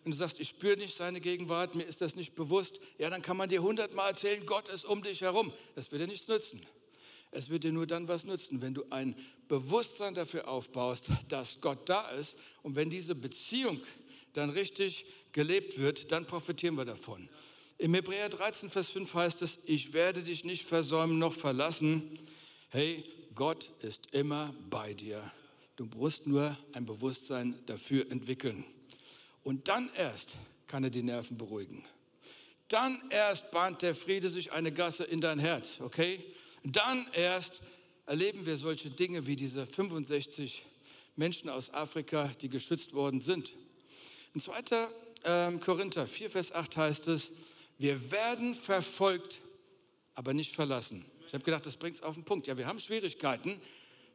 wenn 0.02 0.12
du 0.12 0.16
sagst, 0.18 0.38
ich 0.38 0.50
spüre 0.50 0.76
nicht 0.76 0.94
seine 0.94 1.20
Gegenwart, 1.20 1.74
mir 1.74 1.84
ist 1.84 2.02
das 2.02 2.14
nicht 2.14 2.34
bewusst, 2.34 2.78
ja, 2.98 3.08
dann 3.08 3.22
kann 3.22 3.38
man 3.38 3.48
dir 3.48 3.62
hundertmal 3.62 4.10
erzählen, 4.10 4.44
Gott 4.44 4.68
ist 4.68 4.84
um 4.84 5.02
dich 5.02 5.22
herum. 5.22 5.52
Das 5.74 5.90
wird 5.90 6.02
dir 6.02 6.08
nichts 6.08 6.28
nützen. 6.28 6.66
Es 7.30 7.48
wird 7.48 7.64
dir 7.64 7.72
nur 7.72 7.86
dann 7.86 8.08
was 8.08 8.24
nützen, 8.26 8.60
wenn 8.60 8.74
du 8.74 8.84
ein 8.90 9.16
Bewusstsein 9.48 10.14
dafür 10.14 10.48
aufbaust, 10.48 11.08
dass 11.28 11.60
Gott 11.60 11.88
da 11.88 12.08
ist. 12.10 12.36
Und 12.62 12.76
wenn 12.76 12.90
diese 12.90 13.14
Beziehung 13.14 13.80
dann 14.32 14.50
richtig 14.50 15.06
gelebt 15.32 15.78
wird, 15.78 16.12
dann 16.12 16.26
profitieren 16.26 16.76
wir 16.76 16.84
davon. 16.84 17.28
Im 17.78 17.94
Hebräer 17.94 18.28
13, 18.28 18.70
Vers 18.70 18.88
5 18.88 19.12
heißt 19.12 19.42
es, 19.42 19.58
ich 19.66 19.92
werde 19.92 20.22
dich 20.22 20.44
nicht 20.44 20.66
versäumen 20.66 21.18
noch 21.18 21.34
verlassen. 21.34 22.18
Hey, 22.70 23.04
Gott 23.34 23.70
ist 23.82 24.12
immer 24.12 24.54
bei 24.70 24.94
dir. 24.94 25.30
Du 25.76 25.84
musst 25.84 26.26
nur 26.26 26.56
ein 26.72 26.86
Bewusstsein 26.86 27.54
dafür 27.66 28.10
entwickeln. 28.10 28.64
Und 29.42 29.68
dann 29.68 29.90
erst 29.94 30.38
kann 30.66 30.84
er 30.84 30.90
die 30.90 31.02
Nerven 31.02 31.36
beruhigen. 31.36 31.84
Dann 32.68 33.00
erst 33.10 33.50
bahnt 33.50 33.82
der 33.82 33.94
Friede 33.94 34.30
sich 34.30 34.52
eine 34.52 34.72
Gasse 34.72 35.04
in 35.04 35.20
dein 35.20 35.38
Herz, 35.38 35.80
okay? 35.80 36.24
Dann 36.64 37.06
erst 37.12 37.60
erleben 38.06 38.46
wir 38.46 38.56
solche 38.56 38.90
Dinge 38.90 39.26
wie 39.26 39.36
diese 39.36 39.66
65 39.66 40.62
Menschen 41.16 41.50
aus 41.50 41.72
Afrika, 41.74 42.30
die 42.40 42.48
geschützt 42.48 42.94
worden 42.94 43.20
sind. 43.20 43.54
In 44.32 44.40
2. 44.40 44.88
Ähm, 45.24 45.60
Korinther 45.60 46.06
4, 46.06 46.30
Vers 46.30 46.52
8 46.52 46.76
heißt 46.76 47.08
es, 47.08 47.32
wir 47.78 48.10
werden 48.10 48.54
verfolgt, 48.54 49.40
aber 50.14 50.32
nicht 50.34 50.54
verlassen. 50.54 51.04
Ich 51.26 51.34
habe 51.34 51.44
gedacht, 51.44 51.66
das 51.66 51.76
bringt 51.76 51.96
es 51.96 52.02
auf 52.02 52.14
den 52.14 52.24
Punkt. 52.24 52.46
Ja, 52.46 52.56
wir 52.56 52.66
haben 52.66 52.78
Schwierigkeiten, 52.78 53.60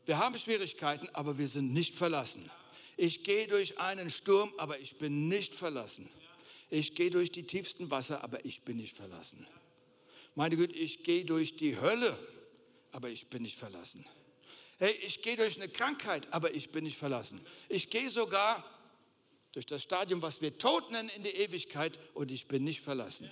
wir 0.06 0.18
haben 0.18 0.38
Schwierigkeiten, 0.38 1.10
aber 1.14 1.38
wir 1.38 1.48
sind 1.48 1.74
nicht 1.74 1.94
verlassen. 1.94 2.50
Ich 2.98 3.24
gehe 3.24 3.48
durch 3.48 3.80
einen 3.80 4.10
Sturm, 4.10 4.54
aber 4.58 4.80
ich 4.80 4.98
bin 4.98 5.28
nicht 5.28 5.54
verlassen. 5.54 6.10
Ich 6.70 6.96
gehe 6.96 7.10
durch 7.10 7.32
die 7.32 7.44
tiefsten 7.44 7.92
Wasser, 7.92 8.24
aber 8.24 8.46
ich 8.46 8.62
bin 8.62 8.78
nicht 8.78 8.96
verlassen. 8.96 9.46
Meine 10.36 10.56
Güte, 10.56 10.76
ich 10.76 11.04
gehe 11.04 11.26
durch 11.26 11.58
die 11.58 11.80
Hölle, 11.80 12.18
aber 12.92 13.10
ich 13.10 13.28
bin 13.28 13.44
nicht 13.44 13.58
verlassen. 13.58 14.06
Hey, 14.80 14.94
ich 15.06 15.22
gehe 15.22 15.36
durch 15.36 15.58
eine 15.58 15.70
Krankheit, 15.70 16.28
aber 16.32 16.54
ich 16.56 16.72
bin 16.72 16.84
nicht 16.84 16.98
verlassen. 16.98 17.40
Ich 17.70 17.90
gehe 17.90 18.10
sogar 18.10 18.66
durch 19.52 19.66
das 19.66 19.84
Stadium, 19.84 20.22
was 20.22 20.42
wir 20.42 20.58
Tod 20.58 20.92
nennen, 20.92 21.10
in 21.10 21.24
die 21.24 21.30
Ewigkeit 21.30 22.00
und 22.14 22.32
ich 22.32 22.48
bin 22.48 22.64
nicht 22.64 22.82
verlassen. 22.82 23.32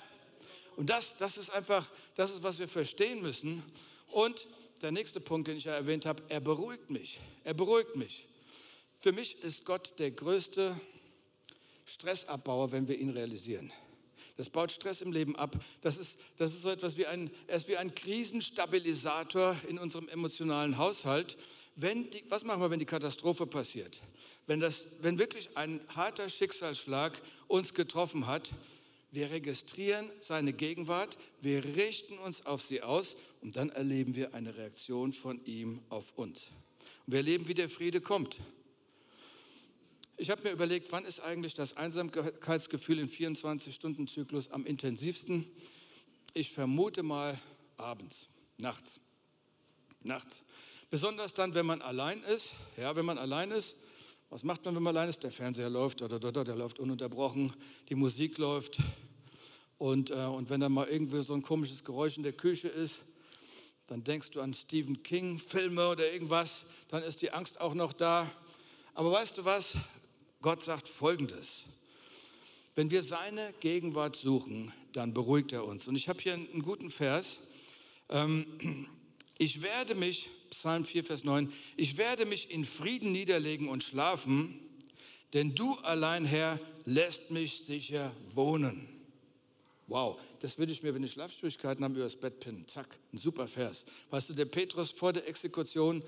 Und 0.75 0.89
das, 0.89 1.17
das 1.17 1.37
ist 1.37 1.49
einfach, 1.49 1.89
das 2.15 2.31
ist, 2.31 2.43
was 2.43 2.59
wir 2.59 2.67
verstehen 2.67 3.21
müssen. 3.21 3.63
Und 4.07 4.47
der 4.81 4.91
nächste 4.91 5.19
Punkt, 5.19 5.47
den 5.47 5.57
ich 5.57 5.65
ja 5.65 5.73
erwähnt 5.73 6.05
habe, 6.05 6.23
er 6.29 6.39
beruhigt 6.39 6.89
mich. 6.89 7.19
Er 7.43 7.53
beruhigt 7.53 7.95
mich. 7.95 8.27
Für 8.97 9.11
mich 9.11 9.41
ist 9.43 9.65
Gott 9.65 9.97
der 9.97 10.11
größte 10.11 10.79
Stressabbauer, 11.85 12.71
wenn 12.71 12.87
wir 12.87 12.97
ihn 12.97 13.09
realisieren. 13.09 13.73
Das 14.39 14.49
baut 14.49 14.71
Stress 14.71 15.01
im 15.01 15.11
Leben 15.11 15.35
ab. 15.35 15.59
Das 15.81 15.97
ist, 15.97 16.17
das 16.37 16.53
ist 16.53 16.61
so 16.61 16.69
etwas 16.69 16.95
wie 16.95 17.05
ein, 17.05 17.29
er 17.47 17.57
ist 17.57 17.67
wie 17.67 17.75
ein 17.75 17.93
Krisenstabilisator 17.93 19.57
in 19.67 19.77
unserem 19.77 20.07
emotionalen 20.07 20.77
Haushalt. 20.77 21.35
Wenn 21.75 22.09
die, 22.09 22.23
was 22.29 22.45
machen 22.45 22.61
wir, 22.61 22.71
wenn 22.71 22.79
die 22.79 22.85
Katastrophe 22.85 23.45
passiert? 23.45 24.01
Wenn, 24.47 24.61
das, 24.61 24.87
wenn 25.01 25.17
wirklich 25.17 25.57
ein 25.57 25.81
harter 25.89 26.29
Schicksalsschlag 26.29 27.21
uns 27.49 27.73
getroffen 27.73 28.27
hat, 28.27 28.53
wir 29.11 29.29
registrieren 29.29 30.09
seine 30.21 30.53
Gegenwart, 30.53 31.17
wir 31.41 31.61
richten 31.75 32.17
uns 32.17 32.45
auf 32.45 32.61
sie 32.61 32.81
aus 32.81 33.17
und 33.41 33.57
dann 33.57 33.69
erleben 33.69 34.15
wir 34.15 34.33
eine 34.33 34.55
Reaktion 34.55 35.11
von 35.11 35.43
ihm 35.43 35.81
auf 35.89 36.13
uns. 36.17 36.47
Und 37.05 37.11
wir 37.11 37.17
erleben, 37.17 37.49
wie 37.49 37.55
der 37.55 37.67
Friede 37.67 37.99
kommt. 37.99 38.39
Ich 40.21 40.29
habe 40.29 40.43
mir 40.43 40.51
überlegt, 40.51 40.91
wann 40.91 41.05
ist 41.05 41.21
eigentlich 41.21 41.53
das 41.53 41.77
Einsamkeitsgefühl 41.77 42.99
im 42.99 43.07
24-Stunden-Zyklus 43.07 44.51
am 44.51 44.65
intensivsten? 44.65 45.49
Ich 46.33 46.51
vermute 46.51 47.03
mal 47.03 47.39
abends, 47.77 48.27
nachts. 48.57 48.99
Nachts. 50.03 50.43
Besonders 50.89 51.33
dann, 51.33 51.53
wenn 51.53 51.65
man 51.65 51.81
allein 51.81 52.21
ist. 52.23 52.53
Ja, 52.75 52.97
wenn 52.97 53.05
man 53.05 53.17
allein 53.17 53.51
ist. 53.51 53.77
Was 54.29 54.43
macht 54.43 54.65
man, 54.65 54.75
wenn 54.75 54.83
man 54.83 54.97
allein 54.97 55.07
ist? 55.07 55.23
Der 55.23 55.31
Fernseher 55.31 55.69
läuft, 55.69 56.01
oder, 56.01 56.17
oder, 56.17 56.43
der 56.43 56.57
läuft 56.57 56.79
ununterbrochen, 56.79 57.53
die 57.87 57.95
Musik 57.95 58.37
läuft. 58.37 58.79
Und, 59.77 60.11
äh, 60.11 60.15
und 60.15 60.49
wenn 60.49 60.59
dann 60.59 60.73
mal 60.73 60.89
irgendwie 60.89 61.23
so 61.23 61.33
ein 61.33 61.43
komisches 61.43 61.85
Geräusch 61.85 62.17
in 62.17 62.23
der 62.23 62.33
Küche 62.33 62.67
ist, 62.67 62.99
dann 63.85 64.03
denkst 64.03 64.31
du 64.31 64.41
an 64.41 64.53
Stephen 64.53 65.01
King, 65.01 65.37
Filme 65.37 65.87
oder 65.87 66.11
irgendwas, 66.11 66.65
dann 66.89 67.03
ist 67.03 67.21
die 67.21 67.31
Angst 67.31 67.61
auch 67.61 67.73
noch 67.73 67.93
da. 67.93 68.29
Aber 68.93 69.13
weißt 69.13 69.37
du 69.37 69.45
was? 69.45 69.77
Gott 70.41 70.63
sagt 70.63 70.87
Folgendes. 70.87 71.63
Wenn 72.73 72.91
wir 72.91 73.03
seine 73.03 73.53
Gegenwart 73.59 74.15
suchen, 74.15 74.71
dann 74.93 75.13
beruhigt 75.13 75.51
er 75.51 75.65
uns. 75.65 75.87
Und 75.87 75.95
ich 75.95 76.07
habe 76.07 76.21
hier 76.21 76.33
einen 76.33 76.61
guten 76.61 76.89
Vers. 76.89 77.39
Ähm, 78.07 78.87
ich 79.37 79.61
werde 79.61 79.95
mich, 79.95 80.29
Psalm 80.49 80.85
4, 80.85 81.03
Vers 81.03 81.23
9, 81.25 81.51
ich 81.75 81.97
werde 81.97 82.25
mich 82.25 82.51
in 82.51 82.63
Frieden 82.63 83.11
niederlegen 83.11 83.67
und 83.67 83.83
schlafen, 83.83 84.59
denn 85.33 85.55
du 85.55 85.75
allein, 85.75 86.23
Herr, 86.23 86.57
lässt 86.85 87.31
mich 87.31 87.65
sicher 87.65 88.13
wohnen. 88.33 88.87
Wow, 89.87 90.17
das 90.39 90.57
würde 90.57 90.71
ich 90.71 90.81
mir, 90.83 90.93
wenn 90.95 91.03
ich 91.03 91.11
Schlafschwierigkeiten 91.11 91.83
habe, 91.83 91.95
übers 91.95 92.15
Bett 92.15 92.39
pinnen. 92.39 92.65
Zack, 92.67 92.97
ein 93.11 93.17
super 93.17 93.47
Vers. 93.47 93.83
Weißt 94.09 94.29
du, 94.29 94.33
der 94.33 94.45
Petrus 94.45 94.91
vor 94.91 95.11
der 95.11 95.27
Exekution 95.27 96.01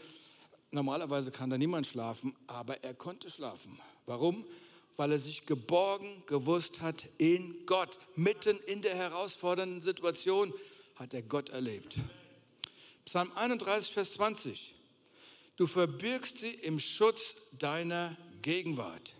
Normalerweise 0.72 1.32
kann 1.32 1.50
da 1.50 1.58
niemand 1.58 1.86
schlafen, 1.86 2.34
aber 2.48 2.82
er 2.82 2.94
konnte 2.94 3.30
schlafen. 3.30 3.78
Warum? 4.12 4.46
Weil 4.98 5.13
er 5.13 5.20
sich 5.20 5.46
geborgen 5.46 6.24
gewusst 6.25 6.82
hat 6.82 7.08
in 7.18 7.65
Gott. 7.65 7.98
Mitten 8.18 8.60
in 8.68 8.82
der 8.82 8.94
herausfordernden 8.94 9.80
Situation 9.80 10.53
hat 10.96 11.13
er 11.13 11.22
Gott 11.22 11.48
erlebt. 11.48 11.96
Psalm 13.06 13.32
31, 13.36 13.94
Vers 13.94 14.12
20. 14.15 14.75
Du 15.56 15.65
verbirgst 15.65 16.39
sie 16.39 16.50
im 16.50 16.82
Schutz 16.82 17.38
deiner 17.58 18.18
Gegenwart. 18.41 19.15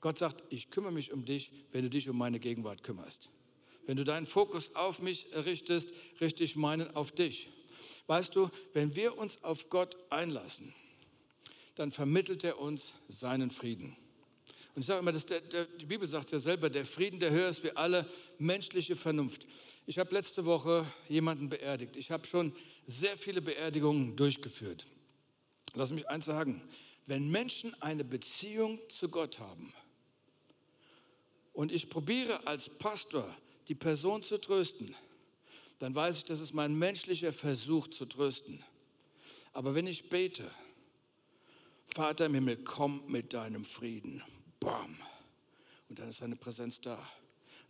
Gott 0.00 0.16
sagt, 0.16 0.44
ich 0.48 0.70
kümmere 0.70 0.92
mich 0.92 1.12
um 1.12 1.26
dich, 1.26 1.52
wenn 1.70 1.82
du 1.82 1.90
dich 1.90 2.08
um 2.08 2.16
meine 2.16 2.40
Gegenwart 2.40 2.82
kümmerst. 2.82 3.28
Wenn 3.84 3.98
du 3.98 4.04
deinen 4.04 4.24
Fokus 4.24 4.74
auf 4.74 5.00
mich 5.00 5.26
richtest, 5.34 5.90
richte 6.22 6.42
ich 6.42 6.56
meinen 6.56 6.96
auf 6.96 7.12
dich. 7.12 7.50
Weißt 8.06 8.34
du, 8.34 8.48
wenn 8.72 8.96
wir 8.96 9.18
uns 9.18 9.44
auf 9.44 9.68
Gott 9.68 9.98
einlassen, 10.08 10.72
dann 11.80 11.92
vermittelt 11.92 12.44
er 12.44 12.58
uns 12.58 12.92
seinen 13.08 13.50
Frieden. 13.50 13.96
Und 14.74 14.82
ich 14.82 14.86
sage 14.86 15.00
immer, 15.00 15.12
der, 15.12 15.40
der, 15.40 15.64
die 15.64 15.86
Bibel 15.86 16.06
sagt 16.06 16.26
es 16.26 16.30
ja 16.30 16.38
selber, 16.38 16.68
der 16.68 16.84
Frieden, 16.84 17.18
der 17.18 17.30
höher 17.30 17.48
ist 17.48 17.64
wie 17.64 17.72
alle 17.72 18.06
menschliche 18.38 18.96
Vernunft. 18.96 19.46
Ich 19.86 19.98
habe 19.98 20.14
letzte 20.14 20.44
Woche 20.44 20.84
jemanden 21.08 21.48
beerdigt. 21.48 21.96
Ich 21.96 22.10
habe 22.10 22.26
schon 22.26 22.54
sehr 22.84 23.16
viele 23.16 23.40
Beerdigungen 23.40 24.14
durchgeführt. 24.14 24.86
Lass 25.72 25.90
mich 25.90 26.06
eins 26.06 26.26
sagen, 26.26 26.60
wenn 27.06 27.30
Menschen 27.30 27.74
eine 27.80 28.04
Beziehung 28.04 28.78
zu 28.90 29.08
Gott 29.08 29.38
haben 29.38 29.72
und 31.54 31.72
ich 31.72 31.88
probiere 31.88 32.46
als 32.46 32.68
Pastor 32.68 33.34
die 33.68 33.74
Person 33.74 34.22
zu 34.22 34.38
trösten, 34.38 34.94
dann 35.78 35.94
weiß 35.94 36.18
ich, 36.18 36.24
das 36.26 36.40
ist 36.40 36.52
mein 36.52 36.74
menschlicher 36.74 37.32
Versuch 37.32 37.88
zu 37.88 38.04
trösten. 38.04 38.62
Aber 39.54 39.74
wenn 39.74 39.86
ich 39.86 40.10
bete, 40.10 40.50
Vater 41.94 42.26
im 42.26 42.34
Himmel, 42.34 42.56
komm 42.58 43.02
mit 43.08 43.32
deinem 43.32 43.64
Frieden, 43.64 44.22
bam, 44.60 44.96
und 45.88 45.98
dann 45.98 46.08
ist 46.08 46.18
seine 46.18 46.36
Präsenz 46.36 46.80
da. 46.80 46.98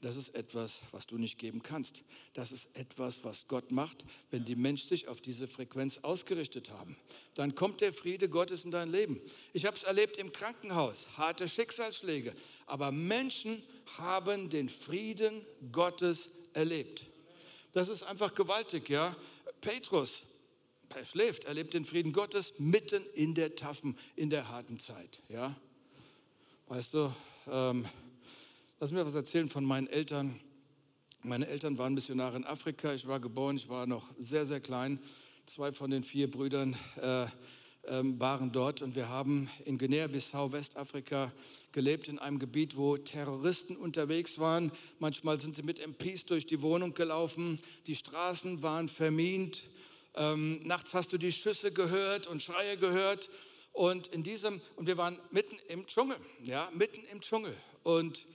Das 0.02 0.16
ist 0.16 0.34
etwas, 0.34 0.80
was 0.92 1.06
du 1.06 1.18
nicht 1.18 1.38
geben 1.38 1.62
kannst. 1.62 2.04
Das 2.32 2.52
ist 2.52 2.74
etwas, 2.74 3.22
was 3.22 3.48
Gott 3.48 3.70
macht, 3.70 4.04
wenn 4.30 4.46
die 4.46 4.56
Menschen 4.56 4.88
sich 4.88 5.08
auf 5.08 5.20
diese 5.20 5.46
Frequenz 5.46 5.98
ausgerichtet 5.98 6.70
haben. 6.70 6.96
Dann 7.34 7.54
kommt 7.54 7.82
der 7.82 7.92
Friede 7.92 8.28
Gottes 8.30 8.64
in 8.64 8.70
dein 8.70 8.90
Leben. 8.90 9.20
Ich 9.52 9.66
habe 9.66 9.76
es 9.76 9.82
erlebt 9.82 10.16
im 10.16 10.32
Krankenhaus, 10.32 11.06
harte 11.18 11.48
Schicksalsschläge, 11.48 12.34
aber 12.66 12.92
Menschen 12.92 13.62
haben 13.98 14.48
den 14.48 14.70
Frieden 14.70 15.44
Gottes 15.70 16.30
erlebt. 16.54 17.06
Das 17.72 17.88
ist 17.88 18.02
einfach 18.02 18.34
gewaltig, 18.34 18.88
ja. 18.88 19.14
Petrus, 19.60 20.22
er 20.94 21.04
schläft, 21.04 21.44
er 21.44 21.54
lebt 21.54 21.74
den 21.74 21.84
Frieden 21.84 22.12
Gottes 22.12 22.52
mitten 22.58 23.04
in 23.14 23.34
der 23.34 23.54
taffen, 23.54 23.96
in 24.16 24.30
der 24.30 24.48
harten 24.48 24.78
Zeit, 24.78 25.22
ja. 25.28 25.56
Weißt 26.66 26.94
du, 26.94 27.12
ähm, 27.48 27.86
lass 28.78 28.90
mir 28.90 29.04
was 29.04 29.14
erzählen 29.14 29.48
von 29.48 29.64
meinen 29.64 29.86
Eltern. 29.86 30.38
Meine 31.22 31.48
Eltern 31.48 31.78
waren 31.78 31.94
Missionare 31.94 32.36
in 32.36 32.44
Afrika. 32.44 32.94
Ich 32.94 33.06
war 33.06 33.20
geboren, 33.20 33.56
ich 33.56 33.68
war 33.68 33.86
noch 33.86 34.08
sehr, 34.18 34.46
sehr 34.46 34.60
klein. 34.60 34.98
Zwei 35.46 35.72
von 35.72 35.90
den 35.90 36.04
vier 36.04 36.30
Brüdern 36.30 36.76
äh, 37.00 37.26
ähm, 37.88 38.20
waren 38.20 38.52
dort 38.52 38.82
und 38.82 38.94
wir 38.94 39.08
haben 39.08 39.50
in 39.64 39.78
Guinea-Bissau, 39.78 40.52
Westafrika, 40.52 41.32
gelebt 41.72 42.08
in 42.08 42.18
einem 42.18 42.38
Gebiet, 42.38 42.76
wo 42.76 42.96
Terroristen 42.96 43.76
unterwegs 43.76 44.38
waren. 44.38 44.70
Manchmal 44.98 45.40
sind 45.40 45.56
sie 45.56 45.62
mit 45.62 45.78
MPs 45.78 46.26
durch 46.26 46.46
die 46.46 46.62
Wohnung 46.62 46.94
gelaufen. 46.94 47.60
Die 47.86 47.94
Straßen 47.94 48.62
waren 48.62 48.88
vermint. 48.88 49.64
Ähm, 50.14 50.62
nachts 50.64 50.94
hast 50.94 51.12
du 51.12 51.18
die 51.18 51.32
Schüsse 51.32 51.72
gehört 51.72 52.26
und 52.26 52.42
Schreie 52.42 52.76
gehört. 52.76 53.30
Und 53.72 54.08
in 54.08 54.22
diesem, 54.22 54.60
und 54.76 54.86
wir 54.86 54.96
waren 54.96 55.18
mitten 55.30 55.56
im 55.68 55.86
Dschungel, 55.86 56.16
ja, 56.42 56.70
mitten 56.74 57.04
im 57.12 57.20
Dschungel. 57.20 57.56
Und 57.82 58.26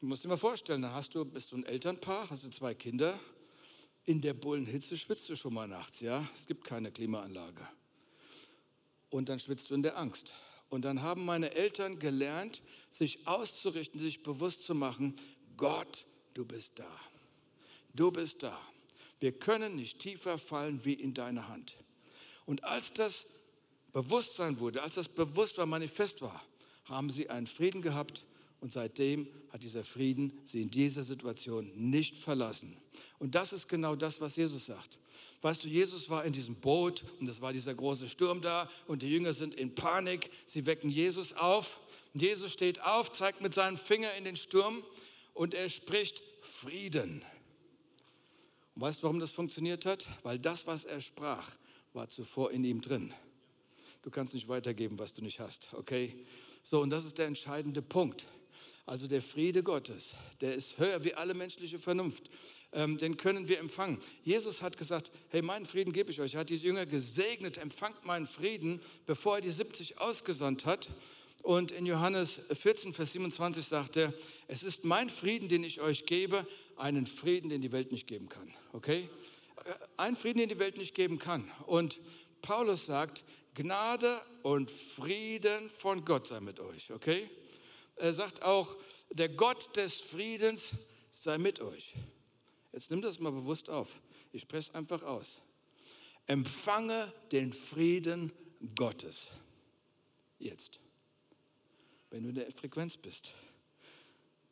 du 0.00 0.06
musst 0.06 0.24
dir 0.24 0.28
mal 0.28 0.36
vorstellen, 0.36 0.82
dann 0.82 0.92
hast 0.92 1.14
du, 1.14 1.24
bist 1.24 1.52
du 1.52 1.56
ein 1.56 1.64
Elternpaar, 1.64 2.30
hast 2.30 2.44
du 2.44 2.50
zwei 2.50 2.74
Kinder. 2.74 3.18
In 4.04 4.20
der 4.20 4.34
Bullenhitze 4.34 4.96
schwitzt 4.96 5.28
du 5.28 5.36
schon 5.36 5.52
mal 5.52 5.68
nachts, 5.68 6.00
ja. 6.00 6.26
Es 6.34 6.46
gibt 6.46 6.64
keine 6.64 6.92
Klimaanlage 6.92 7.66
und 9.10 9.28
dann 9.28 9.38
schwitzt 9.38 9.70
du 9.70 9.74
in 9.74 9.82
der 9.82 9.96
Angst. 9.96 10.34
Und 10.68 10.84
dann 10.84 11.02
haben 11.02 11.24
meine 11.24 11.54
Eltern 11.54 11.98
gelernt, 11.98 12.62
sich 12.90 13.26
auszurichten, 13.26 14.00
sich 14.00 14.22
bewusst 14.22 14.64
zu 14.64 14.74
machen, 14.74 15.14
Gott, 15.56 16.06
du 16.34 16.44
bist 16.44 16.78
da. 16.78 16.90
Du 17.94 18.10
bist 18.10 18.42
da. 18.42 18.60
Wir 19.20 19.32
können 19.32 19.76
nicht 19.76 19.98
tiefer 19.98 20.38
fallen 20.38 20.84
wie 20.84 20.94
in 20.94 21.14
deine 21.14 21.48
Hand. 21.48 21.76
Und 22.44 22.64
als 22.64 22.92
das 22.92 23.26
Bewusstsein 23.92 24.60
wurde, 24.60 24.82
als 24.82 24.96
das 24.96 25.08
bewusst 25.08 25.58
war, 25.58 25.66
manifest 25.66 26.20
war, 26.20 26.42
haben 26.84 27.10
sie 27.10 27.30
einen 27.30 27.46
Frieden 27.46 27.82
gehabt 27.82 28.24
und 28.60 28.72
seitdem 28.72 29.28
hat 29.50 29.62
dieser 29.62 29.84
Frieden 29.84 30.32
sie 30.44 30.62
in 30.62 30.70
dieser 30.70 31.02
Situation 31.02 31.70
nicht 31.74 32.16
verlassen. 32.16 32.76
Und 33.18 33.34
das 33.34 33.52
ist 33.52 33.68
genau 33.68 33.96
das, 33.96 34.20
was 34.20 34.36
Jesus 34.36 34.66
sagt. 34.66 34.98
Weißt 35.42 35.64
du, 35.64 35.68
Jesus 35.68 36.10
war 36.10 36.24
in 36.24 36.32
diesem 36.32 36.56
Boot 36.56 37.04
und 37.20 37.28
es 37.28 37.40
war 37.40 37.52
dieser 37.52 37.74
große 37.74 38.08
Sturm 38.08 38.40
da 38.42 38.70
und 38.86 39.02
die 39.02 39.10
Jünger 39.10 39.32
sind 39.32 39.54
in 39.54 39.74
Panik. 39.74 40.30
Sie 40.44 40.66
wecken 40.66 40.90
Jesus 40.90 41.32
auf. 41.32 41.78
Jesus 42.14 42.52
steht 42.52 42.80
auf, 42.82 43.12
zeigt 43.12 43.40
mit 43.40 43.54
seinem 43.54 43.76
Finger 43.76 44.12
in 44.14 44.24
den 44.24 44.36
Sturm 44.36 44.82
und 45.34 45.54
er 45.54 45.68
spricht 45.68 46.22
Frieden. 46.40 47.22
Und 48.76 48.82
weißt 48.82 49.00
du, 49.00 49.04
warum 49.04 49.18
das 49.18 49.32
funktioniert 49.32 49.86
hat? 49.86 50.06
Weil 50.22 50.38
das, 50.38 50.66
was 50.66 50.84
er 50.84 51.00
sprach, 51.00 51.50
war 51.94 52.08
zuvor 52.10 52.50
in 52.50 52.62
ihm 52.62 52.82
drin. 52.82 53.12
Du 54.02 54.10
kannst 54.10 54.34
nicht 54.34 54.48
weitergeben, 54.48 54.98
was 54.98 55.14
du 55.14 55.22
nicht 55.22 55.40
hast, 55.40 55.70
okay? 55.72 56.26
So, 56.62 56.82
und 56.82 56.90
das 56.90 57.06
ist 57.06 57.16
der 57.16 57.26
entscheidende 57.26 57.80
Punkt. 57.80 58.28
Also 58.84 59.06
der 59.06 59.22
Friede 59.22 59.62
Gottes, 59.62 60.14
der 60.42 60.54
ist 60.54 60.78
höher 60.78 61.02
wie 61.02 61.14
alle 61.14 61.32
menschliche 61.32 61.78
Vernunft. 61.78 62.28
Ähm, 62.72 62.98
den 62.98 63.16
können 63.16 63.48
wir 63.48 63.58
empfangen. 63.60 63.98
Jesus 64.22 64.60
hat 64.60 64.76
gesagt, 64.76 65.10
hey, 65.30 65.40
meinen 65.40 65.64
Frieden 65.64 65.94
gebe 65.94 66.10
ich 66.10 66.20
euch. 66.20 66.34
Er 66.34 66.40
hat 66.40 66.50
die 66.50 66.56
Jünger 66.56 66.84
gesegnet, 66.84 67.56
empfangt 67.56 68.04
meinen 68.04 68.26
Frieden, 68.26 68.80
bevor 69.06 69.36
er 69.36 69.40
die 69.40 69.50
70 69.50 69.98
ausgesandt 69.98 70.66
hat. 70.66 70.90
Und 71.42 71.72
in 71.72 71.86
Johannes 71.86 72.40
14, 72.52 72.92
Vers 72.92 73.12
27 73.12 73.64
sagt 73.64 73.96
er, 73.96 74.12
es 74.48 74.62
ist 74.62 74.84
mein 74.84 75.08
Frieden, 75.08 75.48
den 75.48 75.64
ich 75.64 75.80
euch 75.80 76.04
gebe, 76.04 76.46
einen 76.76 77.06
Frieden, 77.06 77.48
den 77.48 77.60
die 77.60 77.72
Welt 77.72 77.92
nicht 77.92 78.06
geben 78.06 78.28
kann. 78.28 78.52
Okay? 78.72 79.08
Äh, 79.64 79.74
ein 79.96 80.16
Frieden, 80.16 80.38
den 80.38 80.48
die 80.48 80.58
Welt 80.58 80.76
nicht 80.76 80.94
geben 80.94 81.18
kann. 81.18 81.50
Und 81.66 82.00
Paulus 82.42 82.86
sagt, 82.86 83.24
Gnade 83.54 84.20
und 84.42 84.70
Frieden 84.70 85.70
von 85.70 86.04
Gott 86.04 86.26
sei 86.26 86.40
mit 86.40 86.60
euch. 86.60 86.92
Okay? 86.92 87.30
Er 87.96 88.12
sagt 88.12 88.42
auch, 88.42 88.76
der 89.10 89.30
Gott 89.30 89.74
des 89.76 90.00
Friedens 90.00 90.72
sei 91.10 91.38
mit 91.38 91.60
euch. 91.60 91.94
Jetzt 92.72 92.90
nimm 92.90 93.00
das 93.00 93.18
mal 93.18 93.32
bewusst 93.32 93.70
auf. 93.70 94.00
Ich 94.32 94.42
spreche 94.42 94.70
es 94.70 94.74
einfach 94.74 95.02
aus. 95.02 95.40
Empfange 96.26 97.12
den 97.32 97.52
Frieden 97.52 98.32
Gottes. 98.74 99.30
Jetzt. 100.38 100.78
Wenn 102.10 102.24
du 102.24 102.28
in 102.28 102.34
der 102.34 102.52
Frequenz 102.52 102.96
bist, 102.96 103.32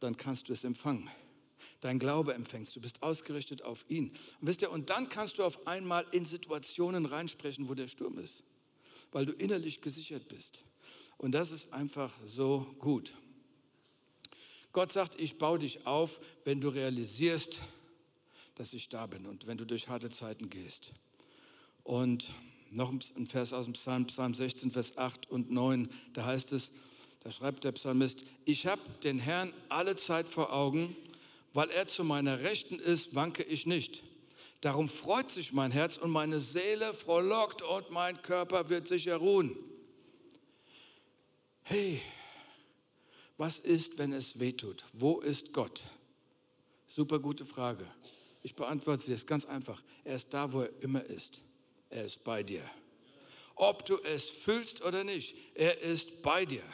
dann 0.01 0.17
kannst 0.17 0.49
du 0.49 0.53
es 0.55 0.65
empfangen. 0.65 1.11
Dein 1.85 1.99
Glaube 1.99 2.33
empfängst, 2.33 2.75
du 2.75 2.81
bist 2.81 3.03
ausgerichtet 3.03 3.61
auf 3.61 3.85
ihn. 3.91 4.09
Und 4.41 4.49
wisst 4.49 4.63
ihr, 4.63 4.71
und 4.71 4.89
dann 4.89 5.11
kannst 5.11 5.37
du 5.37 5.45
auf 5.45 5.67
einmal 5.67 6.07
in 6.13 6.25
Situationen 6.25 7.05
reinsprechen, 7.05 7.69
wo 7.69 7.75
der 7.75 7.89
Sturm 7.89 8.17
ist, 8.17 8.43
weil 9.13 9.27
du 9.27 9.33
innerlich 9.33 9.83
gesichert 9.83 10.27
bist. 10.29 10.65
Und 11.19 11.33
das 11.33 11.51
ist 11.51 11.75
einfach 11.75 12.11
so 12.25 12.75
gut. 12.79 13.13
Gott 14.73 14.93
sagt, 14.93 15.21
ich 15.21 15.37
baue 15.37 15.59
dich 15.59 15.87
auf, 15.87 16.21
wenn 16.45 16.63
du 16.63 16.71
realisierst, 16.71 17.61
dass 18.55 18.73
ich 18.73 18.89
da 18.89 19.07
bin 19.07 19.27
und 19.27 19.47
wenn 19.47 19.59
du 19.59 19.67
durch 19.67 19.87
harte 19.87 20.09
Zeiten 20.09 20.49
gehst. 20.49 20.91
Und 21.83 22.33
noch 22.71 22.91
ein 22.91 23.27
Vers 23.27 23.53
aus 23.53 23.67
dem 23.67 23.75
Psalm, 23.75 24.07
Psalm 24.07 24.33
16, 24.33 24.71
Vers 24.71 24.97
8 24.97 25.31
und 25.31 25.51
9, 25.51 25.91
da 26.15 26.25
heißt 26.25 26.53
es, 26.53 26.71
da 27.21 27.31
schreibt 27.31 27.65
der 27.65 27.73
Psalmist, 27.73 28.25
ich 28.47 28.67
habe 28.67 28.81
den 29.03 29.19
Herrn 29.19 29.53
alle 29.69 29.97
Zeit 29.97 30.31
vor 30.31 30.51
Augen, 30.51 30.97
weil 31.55 31.71
er 31.71 31.87
zu 31.87 32.05
meiner 32.05 32.41
Rechten 32.41 32.79
ist, 32.79 33.15
wanke 33.15 33.45
ich 33.45 33.65
nicht. 33.65 34.03
Darum 34.61 34.89
freut 34.89 35.31
sich 35.31 35.53
mein 35.53 35.71
Herz 35.71 35.97
und 35.97 36.11
meine 36.11 36.41
Seele 36.41 36.93
frohlockt 36.93 37.63
und 37.63 37.91
mein 37.91 38.21
Körper 38.23 38.69
wird 38.69 38.89
sich 38.89 39.07
erruhen. 39.07 39.57
Hey, 41.63 42.03
was 43.37 43.59
ist, 43.59 43.99
wenn 43.99 44.13
es 44.13 44.39
weh 44.39 44.53
tut? 44.53 44.85
Wo 44.93 45.21
ist 45.21 45.53
Gott? 45.53 45.83
Super 46.87 47.19
gute 47.19 47.45
Frage. 47.45 47.87
Ich 48.43 48.55
beantworte 48.55 49.03
sie 49.03 49.13
jetzt 49.13 49.27
ganz 49.27 49.45
einfach. 49.45 49.83
Er 50.03 50.17
ist 50.17 50.33
da, 50.35 50.53
wo 50.53 50.63
er 50.63 50.71
immer 50.83 51.05
ist. 51.05 51.41
Er 51.89 52.05
ist 52.05 52.23
bei 52.25 52.43
dir. 52.43 52.63
Ob 53.55 53.87
du 53.87 53.99
es 53.99 54.29
fühlst 54.29 54.83
oder 54.83 55.05
nicht, 55.05 55.37
er 55.55 55.81
ist 55.81 56.23
bei 56.23 56.45
dir. 56.45 56.65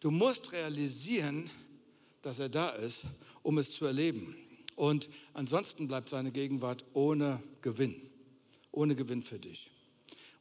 Du 0.00 0.10
musst 0.10 0.52
realisieren, 0.52 1.50
dass 2.22 2.38
er 2.38 2.48
da 2.48 2.70
ist, 2.70 3.04
um 3.44 3.58
es 3.58 3.70
zu 3.70 3.84
erleben. 3.84 4.34
Und 4.74 5.08
ansonsten 5.34 5.86
bleibt 5.86 6.08
seine 6.08 6.32
Gegenwart 6.32 6.84
ohne 6.94 7.40
Gewinn. 7.62 7.94
Ohne 8.72 8.96
Gewinn 8.96 9.22
für 9.22 9.38
dich. 9.38 9.70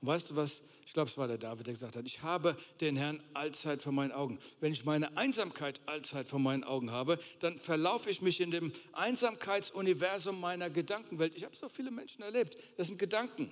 Und 0.02 0.08
weißt 0.08 0.32
du 0.32 0.36
was? 0.36 0.64
Ich 0.88 0.94
glaube, 0.94 1.10
es 1.10 1.18
war 1.18 1.28
der 1.28 1.38
David, 1.38 1.68
der 1.68 1.74
gesagt 1.74 1.96
hat, 1.96 2.06
ich 2.06 2.22
habe 2.22 2.58
den 2.82 2.96
Herrn 2.96 3.20
allzeit 3.34 3.82
vor 3.82 3.92
meinen 3.92 4.12
Augen. 4.12 4.40
Wenn 4.60 4.74
ich 4.74 4.86
meine 4.86 5.16
Einsamkeit 5.18 5.82
allzeit 5.86 6.28
vor 6.28 6.40
meinen 6.40 6.64
Augen 6.64 6.92
habe, 6.92 7.20
dann 7.40 7.60
verlaufe 7.60 8.10
ich 8.10 8.22
mich 8.22 8.42
in 8.42 8.52
dem 8.52 8.72
Einsamkeitsuniversum 8.92 10.40
meiner 10.40 10.70
Gedankenwelt. 10.70 11.34
Ich 11.36 11.44
habe 11.46 11.56
so 11.56 11.70
viele 11.70 11.92
Menschen 11.92 12.22
erlebt. 12.22 12.58
Das 12.78 12.88
sind 12.88 13.00
Gedanken. 13.00 13.52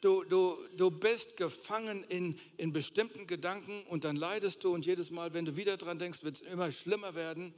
Du, 0.00 0.24
du, 0.24 0.58
du 0.76 0.90
bist 0.90 1.36
gefangen 1.36 2.04
in, 2.08 2.36
in 2.56 2.72
bestimmten 2.72 3.26
Gedanken 3.28 3.84
und 3.88 4.04
dann 4.04 4.16
leidest 4.16 4.64
du 4.64 4.74
und 4.74 4.84
jedes 4.84 5.12
Mal, 5.12 5.32
wenn 5.34 5.44
du 5.44 5.56
wieder 5.56 5.76
dran 5.76 5.98
denkst, 5.98 6.24
wird 6.24 6.36
es 6.36 6.40
immer 6.40 6.72
schlimmer 6.72 7.14
werden. 7.14 7.54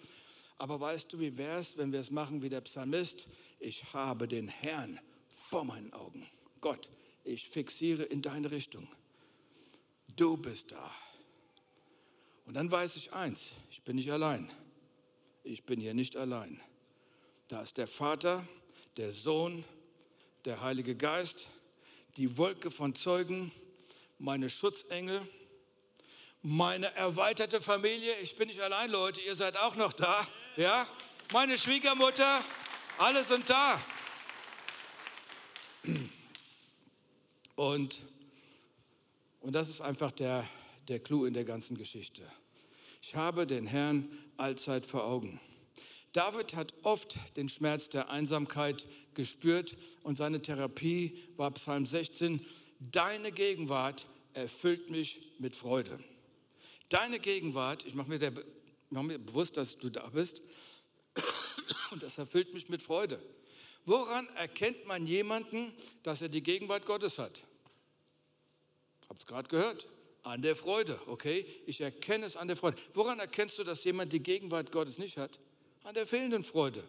Aber 0.58 0.80
weißt 0.80 1.12
du, 1.12 1.18
wie 1.18 1.36
wäre 1.36 1.58
es, 1.58 1.76
wenn 1.76 1.92
wir 1.92 2.00
es 2.00 2.10
machen 2.10 2.42
wie 2.42 2.48
der 2.48 2.60
Psalmist? 2.60 3.28
Ich 3.58 3.92
habe 3.92 4.28
den 4.28 4.48
Herrn 4.48 5.00
vor 5.28 5.64
meinen 5.64 5.92
Augen. 5.92 6.26
Gott, 6.60 6.90
ich 7.24 7.48
fixiere 7.48 8.04
in 8.04 8.22
deine 8.22 8.50
Richtung. 8.50 8.88
Du 10.16 10.36
bist 10.36 10.72
da. 10.72 10.90
Und 12.46 12.54
dann 12.54 12.70
weiß 12.70 12.96
ich 12.96 13.12
eins, 13.12 13.52
ich 13.70 13.82
bin 13.82 13.96
nicht 13.96 14.12
allein. 14.12 14.50
Ich 15.42 15.64
bin 15.64 15.80
hier 15.80 15.94
nicht 15.94 16.16
allein. 16.16 16.60
Da 17.48 17.62
ist 17.62 17.76
der 17.76 17.86
Vater, 17.86 18.46
der 18.96 19.12
Sohn, 19.12 19.64
der 20.44 20.60
Heilige 20.60 20.94
Geist, 20.94 21.48
die 22.16 22.36
Wolke 22.36 22.70
von 22.70 22.94
Zeugen, 22.94 23.50
meine 24.18 24.48
Schutzengel, 24.48 25.26
meine 26.42 26.94
erweiterte 26.94 27.60
Familie. 27.60 28.14
Ich 28.22 28.36
bin 28.36 28.48
nicht 28.48 28.60
allein, 28.60 28.90
Leute, 28.90 29.20
ihr 29.20 29.34
seid 29.34 29.56
auch 29.58 29.76
noch 29.76 29.92
da. 29.92 30.26
Ja? 30.56 30.86
Meine 31.32 31.58
Schwiegermutter, 31.58 32.44
alle 32.98 33.24
sind 33.24 33.50
da. 33.50 33.80
Und, 37.56 38.00
und 39.40 39.52
das 39.52 39.68
ist 39.68 39.80
einfach 39.80 40.12
der, 40.12 40.48
der 40.86 41.00
Clou 41.00 41.24
in 41.24 41.34
der 41.34 41.44
ganzen 41.44 41.76
Geschichte. 41.76 42.22
Ich 43.02 43.16
habe 43.16 43.48
den 43.48 43.66
Herrn 43.66 44.08
allzeit 44.36 44.86
vor 44.86 45.04
Augen. 45.04 45.40
David 46.12 46.54
hat 46.54 46.72
oft 46.84 47.16
den 47.36 47.48
Schmerz 47.48 47.88
der 47.88 48.08
Einsamkeit 48.10 48.86
gespürt 49.14 49.76
und 50.04 50.16
seine 50.16 50.40
Therapie 50.40 51.18
war 51.36 51.50
Psalm 51.52 51.84
16, 51.84 52.44
deine 52.78 53.32
Gegenwart 53.32 54.06
erfüllt 54.34 54.88
mich 54.88 55.20
mit 55.40 55.56
Freude. 55.56 55.98
Deine 56.88 57.18
Gegenwart, 57.18 57.84
ich 57.84 57.94
mache 57.94 58.08
mir, 58.08 58.20
mach 58.94 59.02
mir 59.02 59.18
bewusst, 59.18 59.56
dass 59.56 59.76
du 59.76 59.90
da 59.90 60.08
bist, 60.08 60.40
und 61.90 62.02
das 62.02 62.18
erfüllt 62.18 62.54
mich 62.54 62.68
mit 62.68 62.82
Freude. 62.82 63.20
Woran 63.84 64.26
erkennt 64.36 64.86
man 64.86 65.06
jemanden, 65.06 65.72
dass 66.02 66.22
er 66.22 66.28
die 66.28 66.42
Gegenwart 66.42 66.86
Gottes 66.86 67.18
hat? 67.18 67.42
Habt 69.08 69.20
es 69.20 69.26
gerade 69.26 69.48
gehört? 69.48 69.86
An 70.22 70.40
der 70.40 70.56
Freude, 70.56 70.98
okay? 71.06 71.46
Ich 71.66 71.82
erkenne 71.82 72.24
es 72.24 72.36
an 72.36 72.48
der 72.48 72.56
Freude. 72.56 72.78
Woran 72.94 73.18
erkennst 73.18 73.58
du, 73.58 73.64
dass 73.64 73.84
jemand 73.84 74.12
die 74.12 74.22
Gegenwart 74.22 74.72
Gottes 74.72 74.96
nicht 74.98 75.18
hat? 75.18 75.38
An 75.82 75.94
der 75.94 76.06
fehlenden 76.06 76.44
Freude. 76.44 76.82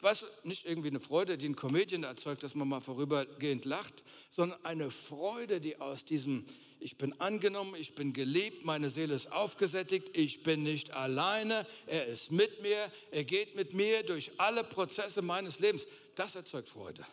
Was 0.00 0.24
nicht 0.44 0.64
irgendwie 0.64 0.88
eine 0.88 1.00
Freude, 1.00 1.36
die 1.36 1.48
ein 1.48 1.56
Comedian 1.56 2.04
erzeugt, 2.04 2.42
dass 2.44 2.54
man 2.54 2.68
mal 2.68 2.80
vorübergehend 2.80 3.64
lacht, 3.64 4.04
sondern 4.30 4.64
eine 4.64 4.90
Freude, 4.90 5.60
die 5.60 5.80
aus 5.80 6.04
diesem 6.04 6.46
ich 6.80 6.96
bin 6.96 7.20
angenommen, 7.20 7.74
ich 7.74 7.94
bin 7.94 8.12
geliebt, 8.12 8.64
meine 8.64 8.88
Seele 8.88 9.14
ist 9.14 9.32
aufgesättigt, 9.32 10.16
ich 10.16 10.42
bin 10.42 10.62
nicht 10.62 10.92
alleine, 10.92 11.66
er 11.86 12.06
ist 12.06 12.30
mit 12.30 12.62
mir, 12.62 12.90
er 13.10 13.24
geht 13.24 13.56
mit 13.56 13.74
mir 13.74 14.02
durch 14.04 14.30
alle 14.38 14.64
Prozesse 14.64 15.22
meines 15.22 15.58
Lebens. 15.58 15.86
Das 16.14 16.34
erzeugt 16.34 16.68
Freude. 16.68 17.04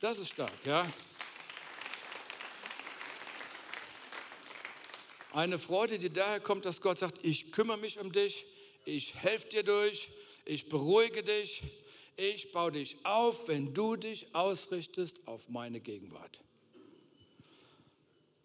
Das 0.00 0.18
ist 0.18 0.30
stark, 0.30 0.52
ja. 0.64 0.86
Eine 5.32 5.60
Freude, 5.60 5.98
die 5.98 6.10
daher 6.10 6.40
kommt, 6.40 6.64
dass 6.64 6.80
Gott 6.80 6.98
sagt, 6.98 7.24
ich 7.24 7.52
kümmere 7.52 7.78
mich 7.78 8.00
um 8.00 8.10
dich, 8.10 8.46
ich 8.84 9.14
helfe 9.14 9.48
dir 9.48 9.62
durch, 9.62 10.08
ich 10.44 10.68
beruhige 10.68 11.22
dich, 11.22 11.62
ich 12.16 12.50
baue 12.50 12.72
dich 12.72 12.96
auf, 13.04 13.46
wenn 13.46 13.72
du 13.72 13.94
dich 13.94 14.34
ausrichtest 14.34 15.26
auf 15.26 15.48
meine 15.48 15.80
Gegenwart. 15.80 16.40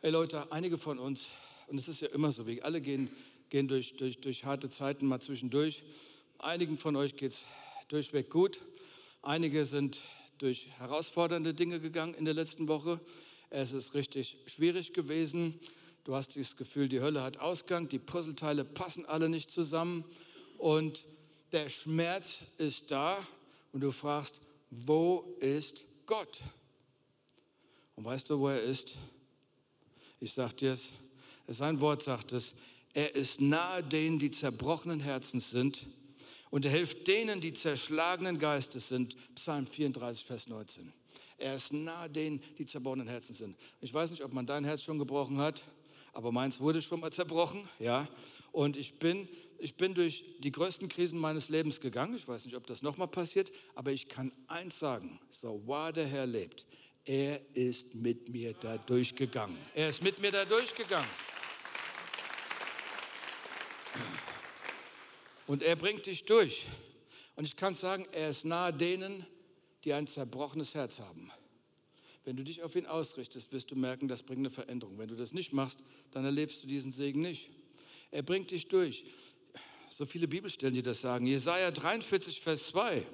Hey 0.05 0.11
Leute, 0.11 0.51
einige 0.51 0.77
von 0.77 0.99
uns, 0.99 1.29
und 1.65 1.79
es 1.79 1.87
ist 1.87 1.99
ja 1.99 2.09
immer 2.09 2.31
so, 2.31 2.45
wir 2.45 2.63
alle 2.63 2.79
gehen, 2.79 3.09
gehen 3.49 3.67
durch, 3.67 3.97
durch, 3.97 4.21
durch 4.21 4.45
harte 4.45 4.69
Zeiten 4.69 5.07
mal 5.07 5.19
zwischendurch. 5.19 5.81
Einigen 6.37 6.77
von 6.77 6.95
euch 6.95 7.15
geht 7.15 7.31
es 7.31 7.43
durchweg 7.87 8.29
gut. 8.29 8.61
Einige 9.23 9.65
sind 9.65 10.03
durch 10.37 10.67
herausfordernde 10.77 11.55
Dinge 11.55 11.79
gegangen 11.79 12.13
in 12.13 12.23
der 12.23 12.35
letzten 12.35 12.67
Woche. 12.67 12.99
Es 13.49 13.73
ist 13.73 13.95
richtig 13.95 14.37
schwierig 14.45 14.93
gewesen. 14.93 15.59
Du 16.03 16.13
hast 16.13 16.37
das 16.37 16.55
Gefühl, 16.55 16.87
die 16.87 17.01
Hölle 17.01 17.23
hat 17.23 17.39
Ausgang, 17.39 17.89
die 17.89 17.97
Puzzleteile 17.97 18.63
passen 18.63 19.07
alle 19.07 19.27
nicht 19.27 19.49
zusammen 19.49 20.05
und 20.59 21.03
der 21.51 21.69
Schmerz 21.69 22.41
ist 22.59 22.91
da 22.91 23.17
und 23.71 23.81
du 23.81 23.89
fragst, 23.89 24.39
wo 24.69 25.35
ist 25.39 25.83
Gott? 26.05 26.43
Und 27.95 28.05
weißt 28.05 28.29
du, 28.29 28.37
wo 28.39 28.49
er 28.49 28.61
ist? 28.61 28.99
Ich 30.19 30.33
sage 30.33 30.55
dir 30.55 30.73
es, 30.73 30.91
sein 31.47 31.79
Wort 31.81 32.03
sagt 32.03 32.31
es, 32.33 32.53
er 32.93 33.13
ist 33.13 33.41
nahe 33.41 33.83
denen, 33.83 34.19
die 34.19 34.31
zerbrochenen 34.31 34.99
Herzens 34.99 35.51
sind 35.51 35.85
und 36.49 36.65
er 36.65 36.71
hilft 36.71 37.07
denen, 37.07 37.41
die 37.41 37.53
zerschlagenen 37.53 38.39
Geistes 38.39 38.87
sind. 38.87 39.15
Psalm 39.35 39.67
34, 39.67 40.25
Vers 40.25 40.47
19. 40.47 40.93
Er 41.37 41.55
ist 41.55 41.73
nahe 41.73 42.09
denen, 42.09 42.41
die 42.57 42.65
zerbrochenen 42.65 43.07
Herzens 43.07 43.39
sind. 43.39 43.57
Ich 43.81 43.93
weiß 43.93 44.11
nicht, 44.11 44.23
ob 44.23 44.33
man 44.33 44.45
dein 44.45 44.63
Herz 44.63 44.81
schon 44.81 44.97
gebrochen 44.97 45.37
hat, 45.37 45.63
aber 46.13 46.31
meins 46.31 46.61
wurde 46.61 46.81
schon 46.81 47.01
mal 47.01 47.11
zerbrochen, 47.11 47.67
ja. 47.79 48.07
Und 48.53 48.77
ich 48.77 48.97
bin 48.99 49.27
ich 49.57 49.75
bin 49.75 49.93
durch 49.93 50.23
die 50.39 50.51
größten 50.51 50.89
Krisen 50.89 51.19
meines 51.19 51.49
Lebens 51.49 51.79
gegangen. 51.79 52.15
Ich 52.15 52.27
weiß 52.27 52.45
nicht, 52.45 52.55
ob 52.55 52.67
das 52.67 52.81
nochmal 52.81 53.07
passiert, 53.07 53.51
aber 53.73 53.91
ich 53.91 54.07
kann 54.07 54.31
eins 54.47 54.79
sagen, 54.79 55.19
so 55.29 55.65
wahr 55.65 55.93
der 55.93 56.07
Herr 56.07 56.25
lebt, 56.25 56.65
er 57.05 57.39
ist 57.55 57.93
mit 57.93 58.29
mir 58.29 58.53
da 58.53 58.77
durchgegangen. 58.77 59.57
Er 59.75 59.89
ist 59.89 60.01
mit 60.03 60.19
mir 60.19 60.31
da 60.31 60.43
durchgegangen. 60.43 61.09
Und 65.47 65.61
er 65.61 65.75
bringt 65.75 66.07
dich 66.07 66.25
durch. 66.25 66.65
Und 67.35 67.45
ich 67.45 67.55
kann 67.55 67.75
sagen, 67.75 68.07
er 68.11 68.29
ist 68.29 68.45
nahe 68.45 68.73
denen, 68.73 69.25
die 69.83 69.93
ein 69.93 70.07
zerbrochenes 70.07 70.73
Herz 70.73 70.99
haben. 70.99 71.31
Wenn 72.23 72.35
du 72.35 72.43
dich 72.43 72.63
auf 72.63 72.75
ihn 72.75 72.87
ausrichtest, 72.87 73.51
wirst 73.51 73.69
du 73.69 73.75
merken, 73.75 74.07
das 74.07 74.23
bringt 74.23 74.39
eine 74.39 74.49
Veränderung. 74.49 74.97
Wenn 74.97 75.09
du 75.09 75.15
das 75.15 75.31
nicht 75.31 75.53
machst, 75.53 75.79
dann 76.09 76.25
erlebst 76.25 76.63
du 76.63 76.67
diesen 76.67 76.91
Segen 76.91 77.21
nicht. 77.21 77.51
Er 78.09 78.23
bringt 78.23 78.49
dich 78.49 78.67
durch. 78.67 79.05
So 79.91 80.05
viele 80.05 80.27
Bibelstellen, 80.27 80.73
die 80.73 80.81
das 80.81 81.01
sagen. 81.01 81.27
Jesaja 81.27 81.69
43, 81.69 82.41
Vers 82.41 82.67
2. 82.67 83.05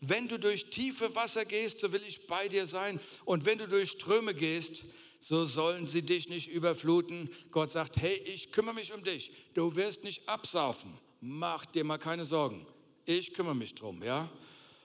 Wenn 0.00 0.28
du 0.28 0.38
durch 0.38 0.70
tiefe 0.70 1.14
Wasser 1.14 1.44
gehst, 1.44 1.80
so 1.80 1.92
will 1.92 2.02
ich 2.06 2.26
bei 2.26 2.48
dir 2.48 2.66
sein. 2.66 3.00
Und 3.24 3.46
wenn 3.46 3.58
du 3.58 3.68
durch 3.68 3.92
Ströme 3.92 4.34
gehst, 4.34 4.84
so 5.20 5.46
sollen 5.46 5.86
sie 5.86 6.02
dich 6.02 6.28
nicht 6.28 6.50
überfluten. 6.50 7.30
Gott 7.50 7.70
sagt, 7.70 7.96
hey, 7.96 8.16
ich 8.26 8.52
kümmere 8.52 8.74
mich 8.74 8.92
um 8.92 9.02
dich. 9.02 9.32
Du 9.54 9.74
wirst 9.74 10.04
nicht 10.04 10.28
absaufen. 10.28 10.98
Mach 11.20 11.64
dir 11.64 11.84
mal 11.84 11.98
keine 11.98 12.26
Sorgen. 12.26 12.66
Ich 13.06 13.32
kümmere 13.32 13.54
mich 13.54 13.74
drum, 13.74 14.02
ja? 14.02 14.30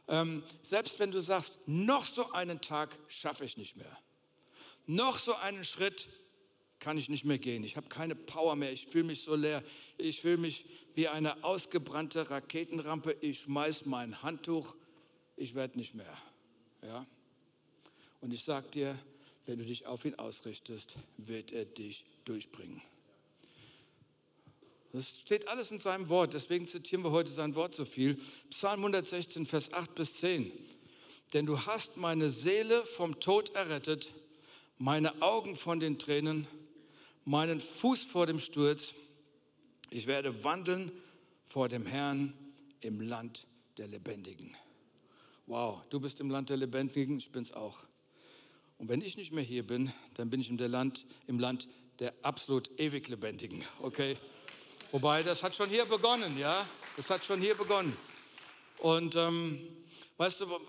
Ähm, 0.10 0.44
selbst 0.62 1.00
wenn 1.00 1.12
du 1.12 1.22
sagst, 1.22 1.60
noch 1.68 2.04
so 2.04 2.32
einen 2.32 2.62
Tag 2.62 2.98
schaffe 3.08 3.46
ich 3.46 3.58
nicht 3.58 3.76
mehr, 3.76 3.98
noch 4.88 5.20
so 5.20 5.36
einen 5.36 5.64
Schritt 5.64 6.08
kann 6.80 6.98
ich 6.98 7.10
nicht 7.10 7.26
mehr 7.26 7.38
gehen, 7.38 7.64
ich 7.64 7.78
habe 7.78 7.90
keine 7.90 8.16
Power 8.16 8.56
mehr, 8.56 8.72
ich 8.72 8.88
fühle 8.88 9.04
mich 9.04 9.22
so 9.22 9.36
leer, 9.36 9.64
ich 9.98 10.22
fühle 10.22 10.38
mich 10.38 10.66
wie 10.96 11.08
eine 11.08 11.44
ausgebrannte 11.44 12.30
Raketenrampe, 12.30 13.16
ich 13.22 13.42
schmeiß 13.42 13.86
mein 13.86 14.24
Handtuch, 14.24 14.74
ich 15.40 15.56
werde 15.56 15.78
nicht 15.78 15.96
mehr. 15.96 16.18
Ja? 16.82 17.06
Und 18.22 18.34
ich 18.34 18.44
sage 18.44 18.70
dir, 18.70 19.00
wenn 19.46 19.58
du 19.58 19.66
dich 19.66 19.86
auf 19.86 20.06
ihn 20.06 20.16
ausrichtest, 20.16 20.96
wird 21.18 21.52
er 21.52 21.66
dich 21.66 22.06
durchbringen. 22.26 22.82
Das 24.92 25.20
steht 25.20 25.48
alles 25.48 25.72
in 25.72 25.80
seinem 25.80 26.10
Wort, 26.10 26.34
deswegen 26.34 26.68
zitieren 26.68 27.04
wir 27.04 27.12
heute 27.12 27.32
sein 27.32 27.56
Wort 27.56 27.76
so 27.76 27.86
viel. 27.86 28.20
Psalm 28.50 28.80
116, 28.80 29.46
Vers 29.46 29.72
8 29.72 29.94
bis 29.96 30.16
10. 30.16 30.52
Denn 31.34 31.46
du 31.46 31.66
hast 31.66 31.98
meine 31.98 32.30
Seele 32.30 32.86
vom 32.86 33.20
Tod 33.20 33.56
errettet, 33.56 34.14
meine 34.80 35.22
Augen 35.22 35.56
von 35.56 35.80
den 35.80 36.00
Tränen, 36.00 36.48
meinen 37.24 37.60
Fuß 37.60 38.06
vor 38.06 38.26
dem 38.26 38.40
Sturz. 38.40 38.96
Ich 39.92 40.08
werde 40.08 40.44
wandeln 40.44 40.92
vor 41.44 41.70
dem 41.70 41.86
Herrn 41.86 42.34
im 42.82 43.00
Land 43.00 43.46
der 43.78 43.88
Lebendigen. 43.88 44.58
Wow, 45.50 45.82
du 45.90 46.00
bist 46.00 46.20
im 46.20 46.30
Land 46.30 46.52
der 46.52 46.58
Lebendigen, 46.58 47.18
ich 47.18 47.32
bin's 47.32 47.52
auch. 47.52 47.80
Und 48.78 48.88
wenn 48.88 49.02
ich 49.02 49.18
nicht 49.18 49.32
mehr 49.32 49.44
hier 49.44 49.66
bin, 49.66 49.92
dann 50.14 50.30
bin 50.30 50.40
ich 50.42 50.48
im 50.52 50.58
Land, 50.60 51.08
im 51.26 51.40
Land 51.40 51.68
der 51.98 52.14
absolut 52.22 52.70
ewig 52.80 53.08
Lebendigen. 53.08 53.66
Okay? 53.82 54.16
Wobei, 54.92 55.24
das 55.24 55.42
hat 55.42 55.56
schon 55.56 55.68
hier 55.68 55.86
begonnen, 55.86 56.38
ja? 56.38 56.68
Das 56.98 57.10
hat 57.10 57.26
schon 57.26 57.42
hier 57.42 57.56
begonnen. 57.56 57.98
Und 58.82 59.16
ähm, 59.16 59.68
weißt 60.18 60.42
du, 60.42 60.60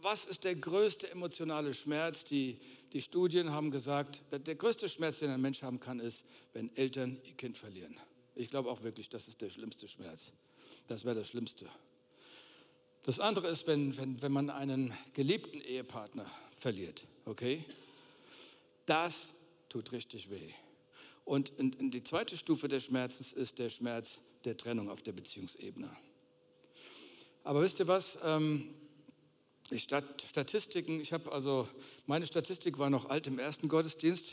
was 0.00 0.26
ist 0.26 0.44
der 0.44 0.54
größte 0.54 1.10
emotionale 1.10 1.74
Schmerz? 1.74 2.24
Die, 2.24 2.60
die 2.92 3.02
Studien 3.02 3.50
haben 3.50 3.72
gesagt, 3.72 4.22
der 4.30 4.54
größte 4.54 4.88
Schmerz, 4.88 5.18
den 5.18 5.30
ein 5.30 5.40
Mensch 5.40 5.60
haben 5.60 5.80
kann, 5.80 5.98
ist, 5.98 6.24
wenn 6.52 6.70
Eltern 6.76 7.18
ihr 7.24 7.34
Kind 7.34 7.58
verlieren. 7.58 7.96
Ich 8.36 8.48
glaube 8.48 8.70
auch 8.70 8.84
wirklich, 8.84 9.08
das 9.08 9.26
ist 9.26 9.40
der 9.40 9.50
schlimmste 9.50 9.88
Schmerz. 9.88 10.30
Das 10.86 11.04
wäre 11.04 11.16
das 11.16 11.26
Schlimmste. 11.26 11.68
Das 13.02 13.18
andere 13.18 13.48
ist, 13.48 13.66
wenn, 13.66 13.96
wenn, 13.96 14.20
wenn 14.20 14.32
man 14.32 14.50
einen 14.50 14.92
geliebten 15.14 15.60
Ehepartner 15.60 16.30
verliert, 16.56 17.06
okay? 17.24 17.64
Das 18.86 19.32
tut 19.68 19.92
richtig 19.92 20.30
weh. 20.30 20.52
Und 21.24 21.52
die 21.58 22.02
zweite 22.02 22.36
Stufe 22.36 22.68
des 22.68 22.84
Schmerzes 22.84 23.32
ist 23.32 23.58
der 23.58 23.70
Schmerz 23.70 24.18
der 24.44 24.56
Trennung 24.56 24.90
auf 24.90 25.02
der 25.02 25.12
Beziehungsebene. 25.12 25.90
Aber 27.44 27.62
wisst 27.62 27.78
ihr 27.78 27.86
was? 27.86 28.18
Ähm, 28.22 28.74
ich 29.70 29.84
Statistiken, 29.84 31.00
ich 31.00 31.12
habe 31.12 31.30
also, 31.30 31.68
meine 32.06 32.26
Statistik 32.26 32.78
war 32.78 32.90
noch 32.90 33.08
alt 33.08 33.26
im 33.28 33.38
ersten 33.38 33.68
Gottesdienst. 33.68 34.32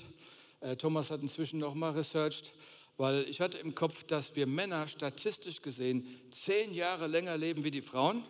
Äh, 0.62 0.76
Thomas 0.76 1.12
hat 1.12 1.22
inzwischen 1.22 1.60
noch 1.60 1.76
mal 1.76 1.92
researched, 1.92 2.52
weil 2.98 3.30
ich 3.30 3.40
hatte 3.40 3.60
im 3.60 3.76
Kopf, 3.76 4.04
dass 4.04 4.36
wir 4.36 4.48
Männer 4.48 4.88
statistisch 4.88 5.62
gesehen 5.62 6.08
zehn 6.32 6.74
Jahre 6.74 7.08
länger 7.08 7.38
leben 7.38 7.64
wie 7.64 7.72
die 7.72 7.84
Frauen, 7.84 8.24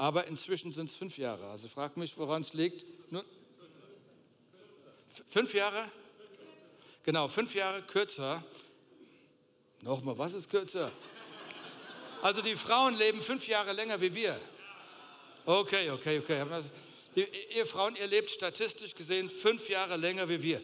aber 0.00 0.26
inzwischen 0.28 0.72
sind 0.72 0.88
es 0.88 0.96
fünf 0.96 1.18
Jahre. 1.18 1.50
Also 1.50 1.68
frag 1.68 1.98
mich, 1.98 2.16
woran 2.16 2.40
es 2.40 2.54
liegt. 2.54 2.86
Nur, 3.12 3.22
fünf 5.28 5.52
Jahre? 5.52 5.90
Genau, 7.02 7.28
fünf 7.28 7.54
Jahre 7.54 7.82
kürzer. 7.82 8.42
Nochmal, 9.82 10.16
was 10.16 10.32
ist 10.32 10.48
kürzer? 10.48 10.90
Also 12.22 12.40
die 12.40 12.56
Frauen 12.56 12.96
leben 12.96 13.20
fünf 13.20 13.46
Jahre 13.46 13.74
länger 13.74 14.00
wie 14.00 14.14
wir. 14.14 14.40
Okay, 15.44 15.90
okay, 15.90 16.18
okay. 16.20 16.46
ihr 17.54 17.66
Frauen, 17.66 17.94
ihr 17.96 18.06
lebt 18.06 18.30
statistisch 18.30 18.94
gesehen 18.94 19.28
fünf 19.28 19.68
Jahre 19.68 19.98
länger 19.98 20.26
wie 20.30 20.42
wir. 20.42 20.62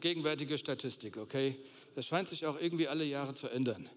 Gegenwärtige 0.00 0.56
Statistik, 0.56 1.18
okay? 1.18 1.58
Das 1.94 2.06
scheint 2.06 2.30
sich 2.30 2.46
auch 2.46 2.58
irgendwie 2.58 2.88
alle 2.88 3.04
Jahre 3.04 3.34
zu 3.34 3.48
ändern. 3.48 3.90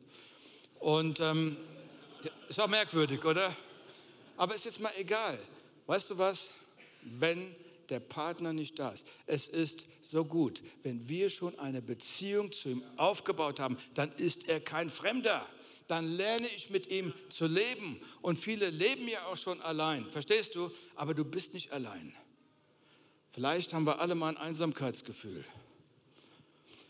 Und 0.80 1.22
ähm, 1.22 1.56
ist 2.50 2.60
auch 2.60 2.68
merkwürdig, 2.68 3.24
oder? 3.24 3.56
Aber 4.38 4.56
ist 4.56 4.66
jetzt 4.66 4.80
mal 4.80 4.94
egal. 4.98 5.40
Weißt 5.86 6.10
du 6.10 6.18
was? 6.18 6.50
Wenn 7.02 7.56
der 7.90 8.00
Partner 8.00 8.54
nicht 8.54 8.80
da 8.80 8.90
ist. 8.90 9.06
Es 9.26 9.48
ist 9.48 9.88
so 10.02 10.26
gut, 10.26 10.62
wenn 10.84 11.08
wir 11.08 11.30
schon 11.30 11.58
eine 11.60 11.82
Beziehung 11.82 12.52
zu 12.52 12.70
ihm 12.70 12.84
aufgebaut 12.98 13.60
haben, 13.60 13.78
dann 13.94 14.12
ist 14.14 14.50
er 14.50 14.60
kein 14.60 14.90
Fremder. 14.90 15.46
Dann 15.88 16.06
lerne 16.06 16.48
ich 16.48 16.70
mit 16.72 16.88
ihm 16.88 17.14
zu 17.30 17.46
leben. 17.46 18.02
Und 18.22 18.40
viele 18.40 18.70
leben 18.70 19.08
ja 19.08 19.26
auch 19.28 19.38
schon 19.38 19.62
allein, 19.62 20.10
verstehst 20.12 20.56
du? 20.56 20.72
Aber 20.96 21.14
du 21.14 21.24
bist 21.24 21.54
nicht 21.54 21.72
allein. 21.72 22.14
Vielleicht 23.32 23.74
haben 23.74 23.86
wir 23.86 24.00
alle 24.00 24.16
mal 24.16 24.30
ein 24.30 24.38
Einsamkeitsgefühl. 24.38 25.46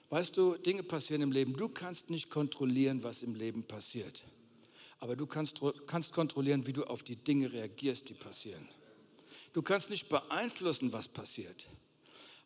Weißt 0.10 0.38
du, 0.38 0.56
Dinge 0.56 0.84
passieren 0.84 1.24
im 1.24 1.32
Leben. 1.32 1.58
Du 1.58 1.68
kannst 1.68 2.10
nicht 2.10 2.30
kontrollieren, 2.30 3.04
was 3.04 3.24
im 3.24 3.36
Leben 3.36 3.64
passiert. 3.64 4.24
Aber 5.00 5.16
du 5.16 5.28
kannst, 5.28 5.62
kannst 5.88 6.14
kontrollieren, 6.14 6.66
wie 6.68 6.74
du 6.74 6.84
auf 6.84 7.04
die 7.04 7.16
Dinge 7.16 7.52
reagierst, 7.52 8.10
die 8.10 8.14
passieren. 8.14 8.68
Du 9.54 9.62
kannst 9.62 9.90
nicht 9.90 10.10
beeinflussen, 10.10 10.92
was 10.92 11.08
passiert, 11.08 11.68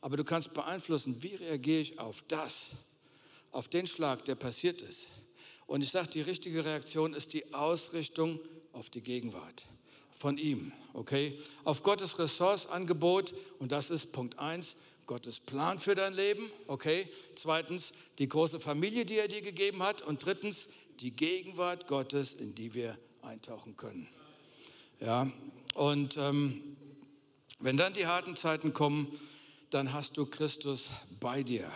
aber 0.02 0.18
du 0.18 0.24
kannst 0.24 0.54
beeinflussen, 0.54 1.24
wie 1.24 1.36
reagiere 1.36 1.82
ich 1.82 2.00
auf 2.00 2.24
das, 2.28 2.72
auf 3.52 3.68
den 3.68 3.88
Schlag, 3.88 4.26
der 4.26 4.36
passiert 4.36 4.82
ist. 4.82 5.08
Und 5.66 5.84
ich 5.84 5.90
sage, 5.92 6.10
die 6.10 6.22
richtige 6.22 6.66
Reaktion 6.66 7.14
ist 7.14 7.34
die 7.34 7.54
Ausrichtung 7.54 8.40
auf 8.74 8.90
die 8.90 9.02
Gegenwart 9.02 9.66
von 10.20 10.38
ihm, 10.38 10.72
okay? 10.94 11.40
Auf 11.64 11.82
Gottes 11.82 12.20
Ressourcenangebot 12.20 13.34
und 13.58 13.72
das 13.72 13.90
ist 13.90 14.12
Punkt 14.12 14.38
1, 14.38 14.76
Gottes 15.06 15.40
Plan 15.40 15.80
für 15.80 15.96
dein 15.96 16.14
Leben, 16.14 16.52
okay? 16.68 17.08
Zweitens, 17.36 17.94
die 18.20 18.28
große 18.28 18.60
Familie, 18.60 19.06
die 19.06 19.18
er 19.18 19.28
dir 19.28 19.42
gegeben 19.42 19.82
hat 19.82 20.02
und 20.02 20.24
drittens, 20.24 20.68
die 21.00 21.12
Gegenwart 21.12 21.88
Gottes, 21.88 22.34
in 22.34 22.56
die 22.56 22.74
wir 22.74 22.98
eintauchen 23.22 23.78
können. 23.78 24.08
Ja, 25.00 25.32
und 25.76 26.18
ähm, 26.18 26.76
wenn 27.60 27.78
dann 27.78 27.94
die 27.94 28.06
harten 28.06 28.36
Zeiten 28.36 28.74
kommen, 28.74 29.08
dann 29.70 29.94
hast 29.94 30.18
du 30.18 30.26
Christus 30.26 30.90
bei 31.20 31.44
dir. 31.44 31.72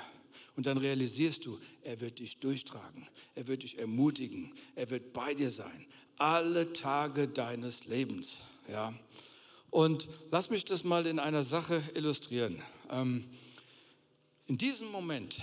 Und 0.56 0.68
dann 0.68 0.78
realisierst 0.78 1.46
du, 1.46 1.60
er 1.84 2.00
wird 2.00 2.20
dich 2.20 2.38
durchtragen, 2.40 3.08
er 3.34 3.48
wird 3.48 3.64
dich 3.64 3.80
ermutigen, 3.80 4.54
er 4.76 4.90
wird 4.90 5.14
bei 5.14 5.34
dir 5.34 5.50
sein, 5.50 5.88
alle 6.18 6.74
Tage 6.74 7.28
deines 7.28 7.86
Lebens. 7.86 8.40
Ja? 8.70 8.94
Und 9.72 10.10
lass 10.32 10.50
mich 10.50 10.66
das 10.66 10.84
mal 10.84 11.08
in 11.08 11.18
einer 11.18 11.44
Sache 11.44 11.82
illustrieren. 11.96 12.62
Ähm, 12.90 13.26
in 14.46 14.58
diesem 14.58 14.92
Moment 14.92 15.42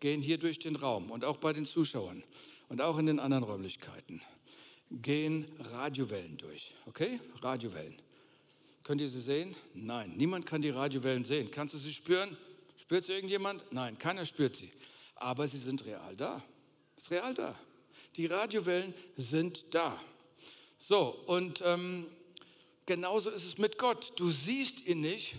gehen 0.00 0.22
hier 0.22 0.38
durch 0.38 0.58
den 0.58 0.74
Raum 0.74 1.10
und 1.10 1.24
auch 1.24 1.36
bei 1.36 1.52
den 1.52 1.64
Zuschauern 1.64 2.24
und 2.68 2.80
auch 2.80 2.98
in 2.98 3.06
den 3.06 3.20
anderen 3.20 3.44
Räumlichkeiten, 3.44 4.22
gehen 4.90 5.46
Radiowellen 5.72 6.36
durch. 6.38 6.74
Okay? 6.86 7.20
Radiowellen. 7.42 8.00
Könnt 8.84 9.00
ihr 9.00 9.08
sie 9.08 9.20
sehen? 9.20 9.54
Nein, 9.74 10.14
niemand 10.16 10.46
kann 10.46 10.62
die 10.62 10.70
Radiowellen 10.70 11.24
sehen. 11.24 11.50
Kannst 11.50 11.74
du 11.74 11.78
sie 11.78 11.92
spüren? 11.92 12.36
Spürt 12.76 13.04
sie 13.04 13.12
irgendjemand? 13.12 13.62
Nein, 13.70 13.98
keiner 13.98 14.24
spürt 14.24 14.56
sie. 14.56 14.70
Aber 15.14 15.46
sie 15.46 15.58
sind 15.58 15.84
real 15.84 16.16
da. 16.16 16.42
Ist 16.96 17.10
real 17.10 17.34
da. 17.34 17.54
Die 18.16 18.26
Radiowellen 18.26 18.94
sind 19.16 19.64
da. 19.72 20.00
So, 20.78 21.22
und 21.26 21.62
ähm, 21.66 22.06
genauso 22.86 23.30
ist 23.30 23.44
es 23.44 23.58
mit 23.58 23.78
Gott. 23.78 24.12
Du 24.16 24.30
siehst 24.30 24.86
ihn 24.86 25.00
nicht. 25.00 25.34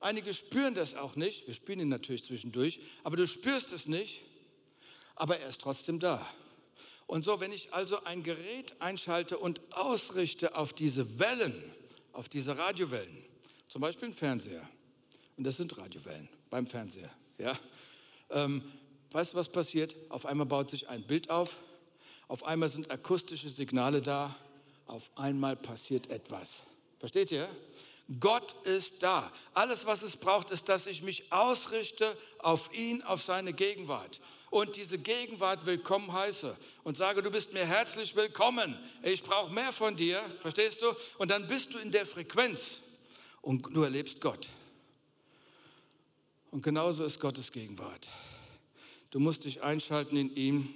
Einige 0.00 0.34
spüren 0.34 0.74
das 0.74 0.94
auch 0.94 1.14
nicht. 1.14 1.46
Wir 1.46 1.54
spüren 1.54 1.78
ihn 1.78 1.88
natürlich 1.88 2.24
zwischendurch, 2.24 2.80
aber 3.04 3.16
du 3.16 3.28
spürst 3.28 3.72
es 3.72 3.86
nicht. 3.86 4.22
Aber 5.20 5.38
er 5.38 5.50
ist 5.50 5.60
trotzdem 5.60 6.00
da. 6.00 6.26
Und 7.06 7.26
so, 7.26 7.40
wenn 7.40 7.52
ich 7.52 7.74
also 7.74 8.04
ein 8.04 8.22
Gerät 8.22 8.74
einschalte 8.80 9.36
und 9.36 9.60
ausrichte 9.74 10.56
auf 10.56 10.72
diese 10.72 11.18
Wellen, 11.18 11.62
auf 12.14 12.30
diese 12.30 12.56
Radiowellen, 12.56 13.22
zum 13.68 13.82
Beispiel 13.82 14.08
ein 14.08 14.14
Fernseher, 14.14 14.66
und 15.36 15.44
das 15.44 15.58
sind 15.58 15.76
Radiowellen 15.76 16.26
beim 16.48 16.66
Fernseher, 16.66 17.10
ja, 17.36 17.58
ähm, 18.30 18.62
weißt 19.10 19.34
du, 19.34 19.36
was 19.36 19.50
passiert? 19.50 19.94
Auf 20.08 20.24
einmal 20.24 20.46
baut 20.46 20.70
sich 20.70 20.88
ein 20.88 21.06
Bild 21.06 21.28
auf, 21.28 21.58
auf 22.26 22.42
einmal 22.44 22.70
sind 22.70 22.90
akustische 22.90 23.50
Signale 23.50 24.00
da, 24.00 24.34
auf 24.86 25.10
einmal 25.16 25.54
passiert 25.54 26.08
etwas. 26.08 26.62
Versteht 26.98 27.30
ihr? 27.30 27.46
Gott 28.18 28.54
ist 28.64 29.02
da. 29.02 29.30
Alles, 29.52 29.84
was 29.84 30.00
es 30.00 30.16
braucht, 30.16 30.50
ist, 30.50 30.70
dass 30.70 30.86
ich 30.86 31.02
mich 31.02 31.30
ausrichte 31.30 32.16
auf 32.38 32.72
ihn, 32.72 33.02
auf 33.02 33.22
seine 33.22 33.52
Gegenwart. 33.52 34.18
Und 34.50 34.74
diese 34.74 34.98
Gegenwart 34.98 35.64
willkommen 35.64 36.12
heiße 36.12 36.56
und 36.82 36.96
sage, 36.96 37.22
du 37.22 37.30
bist 37.30 37.52
mir 37.52 37.64
herzlich 37.64 38.16
willkommen. 38.16 38.76
Ich 39.04 39.22
brauche 39.22 39.52
mehr 39.52 39.72
von 39.72 39.94
dir. 39.94 40.20
Verstehst 40.40 40.82
du? 40.82 40.86
Und 41.18 41.30
dann 41.30 41.46
bist 41.46 41.72
du 41.72 41.78
in 41.78 41.92
der 41.92 42.04
Frequenz 42.04 42.80
und 43.42 43.64
du 43.72 43.82
erlebst 43.82 44.20
Gott. 44.20 44.50
Und 46.50 46.64
genauso 46.64 47.04
ist 47.04 47.20
Gottes 47.20 47.52
Gegenwart. 47.52 48.08
Du 49.10 49.20
musst 49.20 49.44
dich 49.44 49.62
einschalten 49.62 50.16
in 50.16 50.34
ihm 50.34 50.74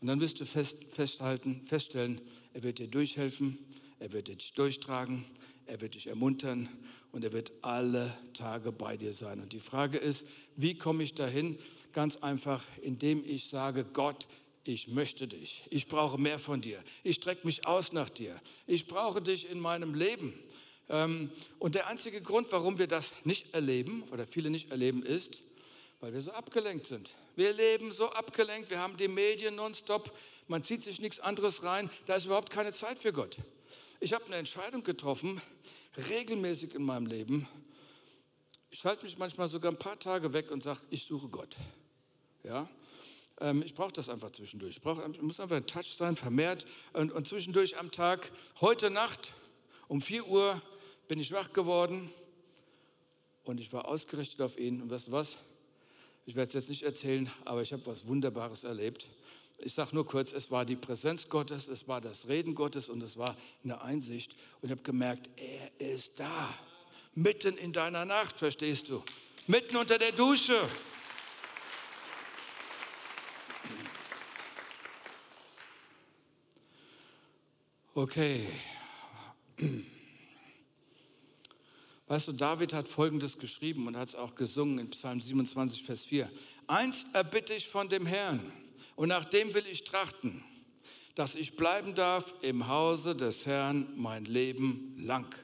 und 0.00 0.06
dann 0.06 0.18
wirst 0.20 0.40
du 0.40 0.46
fest, 0.46 0.86
festhalten, 0.88 1.60
feststellen, 1.66 2.22
er 2.54 2.62
wird 2.62 2.78
dir 2.78 2.88
durchhelfen, 2.88 3.58
er 3.98 4.12
wird 4.12 4.28
dich 4.28 4.54
durchtragen, 4.54 5.26
er 5.66 5.82
wird 5.82 5.94
dich 5.94 6.06
ermuntern 6.06 6.70
und 7.12 7.22
er 7.22 7.34
wird 7.34 7.52
alle 7.60 8.16
Tage 8.32 8.72
bei 8.72 8.96
dir 8.96 9.12
sein. 9.12 9.40
Und 9.40 9.52
die 9.52 9.60
Frage 9.60 9.98
ist, 9.98 10.26
wie 10.56 10.78
komme 10.78 11.02
ich 11.02 11.14
dahin? 11.14 11.58
Ganz 11.92 12.16
einfach, 12.16 12.62
indem 12.82 13.24
ich 13.24 13.48
sage, 13.48 13.84
Gott, 13.84 14.26
ich 14.64 14.88
möchte 14.88 15.26
dich. 15.26 15.64
Ich 15.70 15.88
brauche 15.88 16.18
mehr 16.18 16.38
von 16.38 16.60
dir. 16.60 16.82
Ich 17.02 17.16
strecke 17.16 17.46
mich 17.46 17.66
aus 17.66 17.92
nach 17.92 18.10
dir. 18.10 18.40
Ich 18.66 18.86
brauche 18.86 19.22
dich 19.22 19.50
in 19.50 19.58
meinem 19.58 19.94
Leben. 19.94 20.34
Ähm, 20.88 21.30
und 21.58 21.74
der 21.74 21.86
einzige 21.86 22.20
Grund, 22.20 22.48
warum 22.50 22.78
wir 22.78 22.86
das 22.86 23.12
nicht 23.24 23.54
erleben 23.54 24.02
oder 24.10 24.26
viele 24.26 24.50
nicht 24.50 24.70
erleben, 24.70 25.02
ist, 25.02 25.42
weil 26.00 26.12
wir 26.12 26.20
so 26.20 26.32
abgelenkt 26.32 26.86
sind. 26.86 27.14
Wir 27.36 27.52
leben 27.52 27.92
so 27.92 28.10
abgelenkt, 28.10 28.70
wir 28.70 28.78
haben 28.78 28.96
die 28.96 29.08
Medien 29.08 29.54
nonstop, 29.54 30.16
man 30.48 30.64
zieht 30.64 30.82
sich 30.82 31.00
nichts 31.00 31.20
anderes 31.20 31.62
rein, 31.62 31.90
da 32.06 32.16
ist 32.16 32.26
überhaupt 32.26 32.50
keine 32.50 32.72
Zeit 32.72 32.98
für 32.98 33.12
Gott. 33.12 33.36
Ich 34.00 34.12
habe 34.12 34.24
eine 34.26 34.36
Entscheidung 34.36 34.82
getroffen, 34.82 35.40
regelmäßig 36.08 36.74
in 36.74 36.82
meinem 36.82 37.06
Leben. 37.06 37.46
Ich 38.70 38.80
schalte 38.80 39.04
mich 39.04 39.18
manchmal 39.18 39.48
sogar 39.48 39.70
ein 39.70 39.78
paar 39.78 39.98
Tage 39.98 40.32
weg 40.32 40.50
und 40.50 40.62
sage, 40.62 40.80
ich 40.90 41.04
suche 41.04 41.28
Gott. 41.28 41.56
Ja? 42.44 42.68
Ähm, 43.40 43.62
ich 43.62 43.74
brauche 43.74 43.92
das 43.92 44.08
einfach 44.08 44.30
zwischendurch. 44.30 44.76
Ich, 44.76 44.82
brauch, 44.82 45.00
muss 45.20 45.40
einfach 45.40 45.56
ein 45.56 45.66
Touch 45.66 45.94
sein, 45.94 46.16
vermehrt. 46.16 46.66
Und, 46.92 47.12
und 47.12 47.26
zwischendurch 47.26 47.78
am 47.78 47.90
Tag, 47.90 48.30
heute 48.60 48.90
Nacht 48.90 49.32
um 49.88 50.00
4 50.00 50.28
Uhr 50.28 50.62
bin 51.08 51.18
ich 51.18 51.32
wach 51.32 51.52
geworden 51.52 52.10
und 53.44 53.58
ich 53.58 53.72
war 53.72 53.88
ausgerichtet 53.88 54.40
auf 54.40 54.58
ihn. 54.58 54.82
Und 54.82 54.90
weißt 54.90 55.08
du 55.08 55.12
was? 55.12 55.36
Ich 56.26 56.36
werde 56.36 56.48
es 56.48 56.52
jetzt 56.52 56.68
nicht 56.68 56.82
erzählen, 56.82 57.30
aber 57.44 57.62
ich 57.62 57.72
habe 57.72 57.84
was 57.86 58.06
Wunderbares 58.06 58.64
erlebt. 58.64 59.08
Ich 59.58 59.74
sage 59.74 59.94
nur 59.94 60.06
kurz, 60.06 60.32
es 60.32 60.50
war 60.50 60.64
die 60.64 60.76
Präsenz 60.76 61.28
Gottes, 61.28 61.68
es 61.68 61.88
war 61.88 62.00
das 62.00 62.28
Reden 62.28 62.54
Gottes 62.54 62.88
und 62.88 63.02
es 63.02 63.16
war 63.16 63.36
eine 63.64 63.80
Einsicht. 63.82 64.34
Und 64.60 64.68
ich 64.68 64.70
habe 64.70 64.82
gemerkt, 64.82 65.28
er 65.36 65.92
ist 65.92 66.20
da. 66.20 66.54
Mitten 67.14 67.56
in 67.58 67.72
deiner 67.72 68.04
Nacht, 68.04 68.38
verstehst 68.38 68.88
du? 68.88 69.02
Mitten 69.46 69.76
unter 69.76 69.98
der 69.98 70.12
Dusche. 70.12 70.56
Okay. 78.00 78.46
Weißt 82.06 82.28
du, 82.28 82.32
David 82.32 82.72
hat 82.72 82.88
Folgendes 82.88 83.36
geschrieben 83.36 83.86
und 83.86 83.94
hat 83.94 84.08
es 84.08 84.14
auch 84.14 84.34
gesungen 84.34 84.78
in 84.78 84.88
Psalm 84.88 85.20
27, 85.20 85.82
Vers 85.82 86.06
4. 86.06 86.30
Eins 86.66 87.04
erbitte 87.12 87.52
ich 87.52 87.68
von 87.68 87.90
dem 87.90 88.06
Herrn 88.06 88.50
und 88.96 89.10
nach 89.10 89.26
dem 89.26 89.52
will 89.52 89.66
ich 89.70 89.84
trachten, 89.84 90.42
dass 91.14 91.34
ich 91.34 91.56
bleiben 91.56 91.94
darf 91.94 92.32
im 92.40 92.68
Hause 92.68 93.14
des 93.14 93.44
Herrn 93.44 93.92
mein 93.96 94.24
Leben 94.24 94.94
lang. 94.96 95.36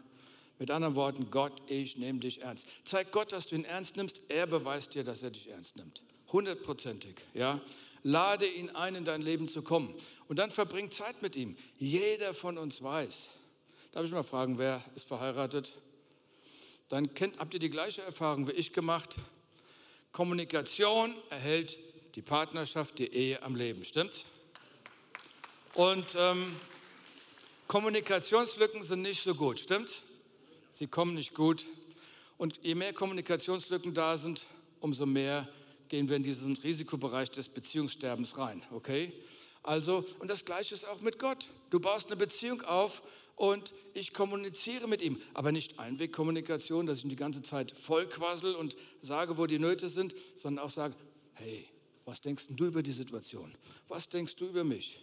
Mit 0.59 0.71
anderen 0.71 0.95
Worten, 0.95 1.31
Gott, 1.31 1.53
ich 1.69 1.99
nehme 1.99 2.21
dich 2.21 2.41
ernst. 2.41 2.67
Zeig 2.85 3.13
Gott, 3.13 3.33
dass 3.33 3.49
du 3.49 3.55
ihn 3.55 3.67
ernst 3.67 3.99
nimmst. 3.99 4.23
Er 4.31 4.47
beweist 4.47 4.95
dir, 4.95 5.05
dass 5.05 5.23
er 5.23 5.31
dich 5.31 5.51
ernst 5.51 5.77
nimmt. 5.77 6.01
Hundertprozentig, 6.33 7.17
ja. 7.35 7.61
Lade 8.07 8.47
ihn 8.47 8.71
ein, 8.71 8.95
in 8.95 9.05
dein 9.05 9.21
Leben 9.21 9.49
zu 9.49 9.63
kommen. 9.63 9.93
Und 10.29 10.39
dann 10.39 10.53
verbring 10.53 10.93
Zeit 10.93 11.23
mit 11.23 11.35
ihm. 11.35 11.57
Jeder 11.77 12.35
von 12.35 12.57
uns 12.57 12.81
weiß. 12.81 13.29
Darf 13.91 14.05
ich 14.05 14.13
mal 14.13 14.23
fragen, 14.23 14.59
wer 14.59 14.81
ist 14.95 15.09
verheiratet? 15.09 15.73
Dann 16.87 17.13
kennt, 17.15 17.41
habt 17.41 17.53
ihr 17.55 17.59
die 17.59 17.69
gleiche 17.69 18.03
Erfahrung 18.03 18.47
wie 18.47 18.53
ich 18.53 18.73
gemacht. 18.73 19.17
Kommunikation 20.13 21.17
erhält 21.31 21.81
die 22.15 22.23
Partnerschaft, 22.23 22.97
die 23.01 23.13
Ehe 23.13 23.43
am 23.43 23.57
Leben, 23.57 23.85
stimmt's? 23.85 24.25
Und 25.75 26.15
ähm, 26.17 26.55
Kommunikationslücken 27.67 28.85
sind 28.85 29.03
nicht 29.03 29.25
so 29.25 29.35
gut, 29.35 29.59
stimmt's? 29.59 30.03
Sie 30.71 30.87
kommen 30.87 31.15
nicht 31.15 31.35
gut. 31.35 31.67
Und 32.39 32.61
je 32.63 32.77
mehr 32.77 32.93
Kommunikationslücken 32.93 33.95
da 33.95 34.17
sind, 34.17 34.47
umso 34.79 35.07
mehr 35.07 35.49
gehen 35.89 36.09
wir 36.09 36.17
in 36.17 36.23
diesen 36.23 36.57
Risikobereich 36.57 37.31
des 37.31 37.49
Beziehungssterbens 37.49 38.39
rein, 38.39 38.63
okay? 38.71 39.13
Also, 39.63 40.05
und 40.21 40.29
das 40.29 40.45
Gleiche 40.45 40.75
ist 40.75 40.87
auch 40.87 41.01
mit 41.01 41.19
Gott. 41.19 41.51
Du 41.71 41.81
baust 41.81 42.07
eine 42.07 42.17
Beziehung 42.17 42.63
auf 42.63 43.03
und 43.35 43.75
ich 43.95 44.13
kommuniziere 44.13 44.87
mit 44.87 45.03
ihm. 45.03 45.21
Aber 45.35 45.53
nicht 45.53 45.79
Einwegkommunikation, 45.79 46.87
dass 46.87 46.99
ich 46.99 47.05
ihn 47.05 47.11
die 47.11 47.17
ganze 47.17 47.43
Zeit 47.43 47.73
vollquassel 47.73 48.55
und 48.55 48.77
sage, 49.01 49.37
wo 49.37 49.47
die 49.47 49.59
Nöte 49.59 49.89
sind, 49.89 50.15
sondern 50.37 50.65
auch 50.65 50.71
sage, 50.71 50.95
hey, 51.35 51.69
was 52.05 52.21
denkst 52.21 52.47
du 52.51 52.67
über 52.67 52.83
die 52.83 52.93
Situation? 52.93 53.53
Was 53.89 54.09
denkst 54.09 54.37
du 54.37 54.47
über 54.47 54.63
mich? 54.63 55.01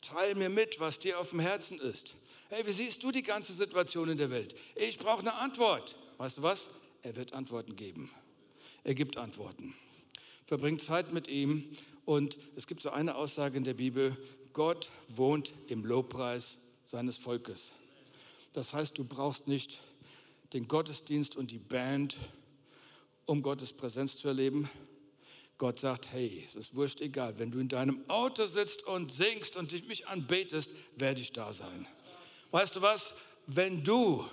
Teil 0.00 0.34
mir 0.34 0.48
mit, 0.48 0.80
was 0.80 0.98
dir 0.98 1.18
auf 1.18 1.30
dem 1.30 1.40
Herzen 1.40 1.78
ist. 1.78 2.16
Hey, 2.48 2.66
wie 2.66 2.72
siehst 2.72 3.02
du 3.02 3.12
die 3.12 3.22
ganze 3.22 3.52
Situation 3.52 4.08
in 4.08 4.16
der 4.16 4.30
Welt? 4.30 4.54
Ich 4.74 4.98
brauche 4.98 5.20
eine 5.20 5.34
Antwort. 5.34 5.96
Weißt 6.16 6.38
du 6.38 6.42
was? 6.42 6.70
Er 7.02 7.14
wird 7.14 7.34
Antworten 7.34 7.76
geben. 7.76 8.10
Er 8.84 8.94
gibt 8.94 9.18
Antworten. 9.18 9.74
Verbringt 10.48 10.80
Zeit 10.80 11.12
mit 11.12 11.28
ihm. 11.28 11.62
Und 12.06 12.38
es 12.56 12.66
gibt 12.66 12.80
so 12.80 12.88
eine 12.88 13.16
Aussage 13.16 13.58
in 13.58 13.64
der 13.64 13.74
Bibel, 13.74 14.16
Gott 14.54 14.90
wohnt 15.08 15.52
im 15.66 15.84
Lobpreis 15.84 16.56
seines 16.84 17.18
Volkes. 17.18 17.70
Das 18.54 18.72
heißt, 18.72 18.96
du 18.96 19.04
brauchst 19.04 19.46
nicht 19.46 19.78
den 20.54 20.66
Gottesdienst 20.66 21.36
und 21.36 21.50
die 21.50 21.58
Band, 21.58 22.16
um 23.26 23.42
Gottes 23.42 23.74
Präsenz 23.74 24.16
zu 24.16 24.26
erleben. 24.26 24.70
Gott 25.58 25.78
sagt, 25.78 26.10
hey, 26.12 26.42
es 26.48 26.54
ist 26.54 26.74
wurscht 26.74 27.02
egal, 27.02 27.38
wenn 27.38 27.50
du 27.50 27.58
in 27.58 27.68
deinem 27.68 28.08
Auto 28.08 28.46
sitzt 28.46 28.86
und 28.86 29.12
singst 29.12 29.54
und 29.54 29.70
dich 29.70 29.86
mich 29.86 30.08
anbetest, 30.08 30.70
werde 30.96 31.20
ich 31.20 31.34
da 31.34 31.52
sein. 31.52 31.86
Weißt 32.52 32.74
du 32.74 32.80
was? 32.80 33.12
Wenn 33.46 33.84
du, 33.84 34.24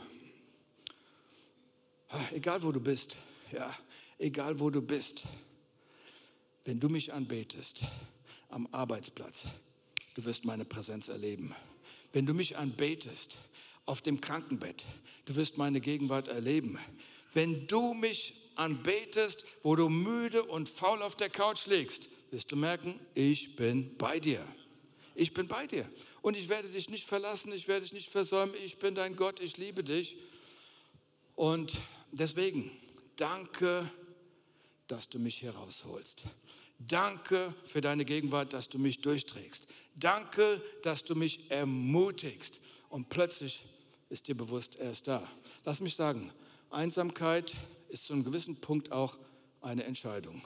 egal 2.32 2.64
wo 2.64 2.72
du 2.72 2.80
bist, 2.80 3.18
ja, 3.52 3.76
egal 4.18 4.62
wo 4.62 4.70
du 4.70 4.82
bist, 4.82 5.26
wenn 6.66 6.80
du 6.80 6.90
mich 6.90 7.14
anbetest 7.14 7.82
am 8.50 8.68
Arbeitsplatz, 8.72 9.46
du 10.16 10.26
wirst 10.26 10.46
meine 10.46 10.66
Präsenz 10.66 11.08
erleben. 11.08 11.56
Wenn 12.12 12.26
du 12.26 12.34
mich 12.34 12.58
anbetest 12.58 13.38
auf 13.86 14.02
dem 14.02 14.20
Krankenbett, 14.20 14.86
du 15.26 15.36
wirst 15.36 15.58
meine 15.58 15.80
Gegenwart 15.80 16.28
erleben. 16.28 16.80
Wenn 17.34 17.68
du 17.68 17.94
mich 17.94 18.34
anbetest, 18.56 19.46
wo 19.62 19.76
du 19.76 19.90
müde 19.90 20.44
und 20.44 20.68
faul 20.68 21.02
auf 21.04 21.16
der 21.16 21.30
Couch 21.30 21.68
liegst, 21.68 22.10
wirst 22.32 22.52
du 22.52 22.56
merken, 22.56 23.00
ich 23.14 23.56
bin 23.56 23.96
bei 23.98 24.20
dir. 24.20 24.46
Ich 25.14 25.34
bin 25.34 25.48
bei 25.48 25.68
dir. 25.68 25.90
Und 26.22 26.36
ich 26.36 26.50
werde 26.50 26.70
dich 26.70 26.90
nicht 26.90 27.06
verlassen, 27.06 27.52
ich 27.52 27.68
werde 27.68 27.82
dich 27.82 27.94
nicht 27.94 28.10
versäumen. 28.10 28.56
Ich 28.64 28.78
bin 28.78 28.96
dein 28.96 29.16
Gott, 29.16 29.40
ich 29.40 29.58
liebe 29.58 29.84
dich. 29.84 30.18
Und 31.36 31.78
deswegen, 32.12 32.72
danke, 33.18 33.90
dass 34.88 35.10
du 35.10 35.20
mich 35.20 35.36
hier 35.36 35.52
rausholst. 35.52 36.24
Danke 36.80 37.54
für 37.64 37.82
deine 37.82 38.06
Gegenwart, 38.06 38.54
dass 38.54 38.70
du 38.70 38.78
mich 38.80 39.02
durchträgst. 39.02 39.68
Danke, 39.96 40.62
dass 40.84 41.04
du 41.04 41.16
mich 41.16 41.50
ermutigst. 41.50 42.60
Und 42.90 43.10
plötzlich 43.10 43.64
ist 44.10 44.28
dir 44.28 44.36
bewusst, 44.36 44.76
er 44.76 44.92
ist 44.92 45.08
da. 45.08 45.28
Lass 45.64 45.82
mich 45.82 45.96
sagen, 45.96 46.32
Einsamkeit 46.70 47.56
ist 47.90 48.06
zu 48.06 48.14
einem 48.14 48.24
gewissen 48.24 48.58
Punkt 48.58 48.92
auch 48.92 49.18
eine 49.62 49.84
Entscheidung. 49.84 50.42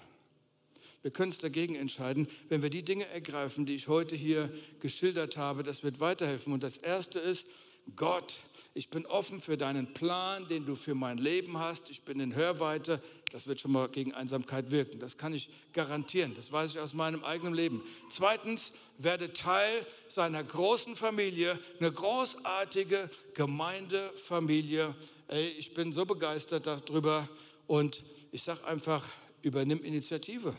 Wir 1.02 1.12
können 1.12 1.32
es 1.32 1.38
dagegen 1.38 1.76
entscheiden, 1.76 2.28
wenn 2.50 2.62
wir 2.62 2.70
die 2.70 2.84
Dinge 2.84 3.08
ergreifen, 3.08 3.66
die 3.66 3.76
ich 3.76 3.88
heute 3.88 4.16
hier 4.16 4.54
geschildert 4.80 5.38
habe. 5.38 5.64
Das 5.64 5.84
wird 5.84 6.00
weiterhelfen. 6.00 6.52
Und 6.52 6.62
das 6.62 6.78
Erste 6.78 7.20
ist, 7.20 7.48
Gott, 7.96 8.36
Ich 8.76 8.90
bin 8.90 9.06
offen 9.08 9.42
für 9.42 9.58
deinen 9.58 9.94
Plan, 9.94 10.48
den 10.48 10.66
du 10.66 10.76
für 10.76 10.94
mein 10.94 11.18
Leben 11.18 11.58
hast. 11.58 11.90
Ich 11.90 12.04
bin 12.04 12.20
in 12.20 12.36
Hörweite. 12.36 13.02
Das 13.32 13.48
wird 13.48 13.60
schon 13.60 13.72
mal 13.72 13.90
gegen 13.90 14.14
Einsamkeit 14.14 14.70
wirken. 14.72 15.00
Das 15.00 15.18
kann 15.18 15.34
ich 15.34 15.50
garantieren. 15.74 16.34
Das 16.36 16.52
weiß 16.52 16.72
ich 16.72 16.80
aus 16.80 16.94
meinem 16.94 17.24
eigenen 17.24 17.54
Leben. 17.54 17.84
Zweitens, 18.10 18.72
werde 18.98 19.34
Teil 19.34 19.86
seiner 20.08 20.44
großen 20.44 20.96
Familie, 20.96 21.60
eine 21.80 21.92
großartige 21.92 23.10
Gemeindefamilie. 23.34 24.96
Ey, 25.28 25.48
ich 25.50 25.74
bin 25.74 25.92
so 25.92 26.06
begeistert 26.06 26.68
darüber 26.68 27.28
und 27.66 28.04
ich 28.32 28.44
sage 28.44 28.66
einfach, 28.66 29.08
übernimm 29.42 29.84
Initiative. 29.84 30.56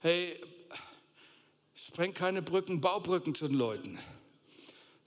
Hey, 0.00 0.40
spreng 1.74 2.14
keine 2.14 2.42
Brücken, 2.42 2.80
bau 2.80 3.00
Brücken 3.00 3.34
zu 3.34 3.46
den 3.46 3.56
Leuten. 3.56 3.98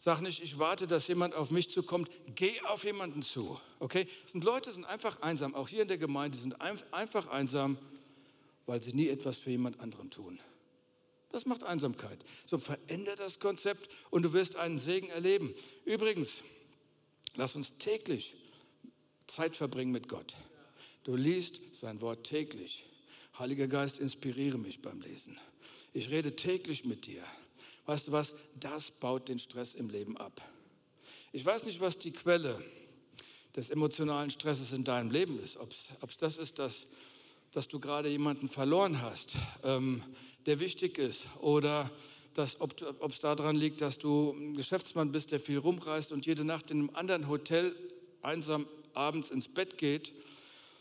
Sag 0.04 0.22
nicht, 0.22 0.42
ich 0.42 0.58
warte, 0.58 0.88
dass 0.88 1.08
jemand 1.08 1.36
auf 1.36 1.52
mich 1.52 1.70
zukommt. 1.70 2.10
Geh 2.34 2.60
auf 2.62 2.84
jemanden 2.86 3.22
zu. 3.22 3.62
Okay? 3.78 4.08
Sind 4.26 4.44
Leute, 4.44 4.72
sind 4.72 4.84
einfach 4.84 5.22
einsam. 5.22 5.54
Auch 5.54 5.68
hier 5.68 5.84
in 5.84 5.90
der 5.90 6.00
Gemeinde 6.00 6.40
sind 6.40 6.60
einfach 6.60 7.28
einsam, 7.28 7.78
weil 8.66 8.82
sie 8.82 8.94
nie 8.94 9.10
etwas 9.10 9.38
für 9.38 9.52
jemand 9.52 9.80
anderen 9.80 10.10
tun. 10.10 10.40
Das 11.30 11.46
macht 11.46 11.64
Einsamkeit. 11.64 12.18
So 12.48 12.58
verändere 12.58 13.16
das 13.16 13.40
Konzept 13.40 13.92
und 14.10 14.24
du 14.24 14.34
wirst 14.34 14.56
einen 14.56 14.80
Segen 14.80 15.10
erleben. 15.10 15.54
Übrigens, 15.86 16.42
lass 17.36 17.56
uns 17.56 17.78
täglich 17.78 18.34
Zeit 19.28 19.56
verbringen 19.56 19.92
mit 19.92 20.10
Gott. 20.10 20.36
Du 21.04 21.16
liest 21.16 21.62
sein 21.74 22.02
Wort 22.02 22.24
täglich. 22.24 22.88
Heiliger 23.38 23.68
Geist, 23.68 24.00
inspiriere 24.00 24.58
mich 24.58 24.82
beim 24.82 25.00
Lesen. 25.00 25.38
Ich 25.94 26.10
rede 26.10 26.36
täglich 26.36 26.86
mit 26.86 27.06
dir. 27.06 27.24
Weißt 27.86 28.08
du 28.08 28.12
was? 28.12 28.36
Das 28.60 28.92
baut 28.92 29.28
den 29.28 29.40
Stress 29.40 29.74
im 29.74 29.90
Leben 29.90 30.18
ab. 30.18 30.42
Ich 31.32 31.46
weiß 31.46 31.66
nicht, 31.66 31.80
was 31.80 31.98
die 31.98 32.12
Quelle 32.12 32.64
des 33.56 33.70
emotionalen 33.70 34.30
Stresses 34.30 34.72
in 34.74 34.84
deinem 34.84 35.12
Leben 35.12 35.42
ist. 35.42 35.58
Ob 35.58 35.72
es 35.72 36.18
das 36.18 36.38
ist, 36.38 36.60
dass, 36.60 36.88
dass 37.52 37.68
du 37.68 37.80
gerade 37.80 38.10
jemanden 38.10 38.50
verloren 38.50 39.02
hast, 39.02 39.36
ähm, 39.64 40.04
der 40.46 40.60
wichtig 40.60 40.98
ist. 40.98 41.28
Oder 41.40 41.90
ob 42.60 43.12
es 43.12 43.20
daran 43.20 43.56
liegt, 43.56 43.82
dass 43.82 43.98
du 43.98 44.32
ein 44.32 44.56
Geschäftsmann 44.56 45.12
bist, 45.12 45.32
der 45.32 45.40
viel 45.40 45.58
rumreist 45.58 46.12
und 46.12 46.26
jede 46.26 46.46
Nacht 46.46 46.72
in 46.72 46.80
einem 46.80 46.96
anderen 46.96 47.28
Hotel 47.28 47.76
einsam 48.22 48.68
abends 48.94 49.32
ins 49.32 49.48
Bett 49.48 49.78
geht. 49.78 50.14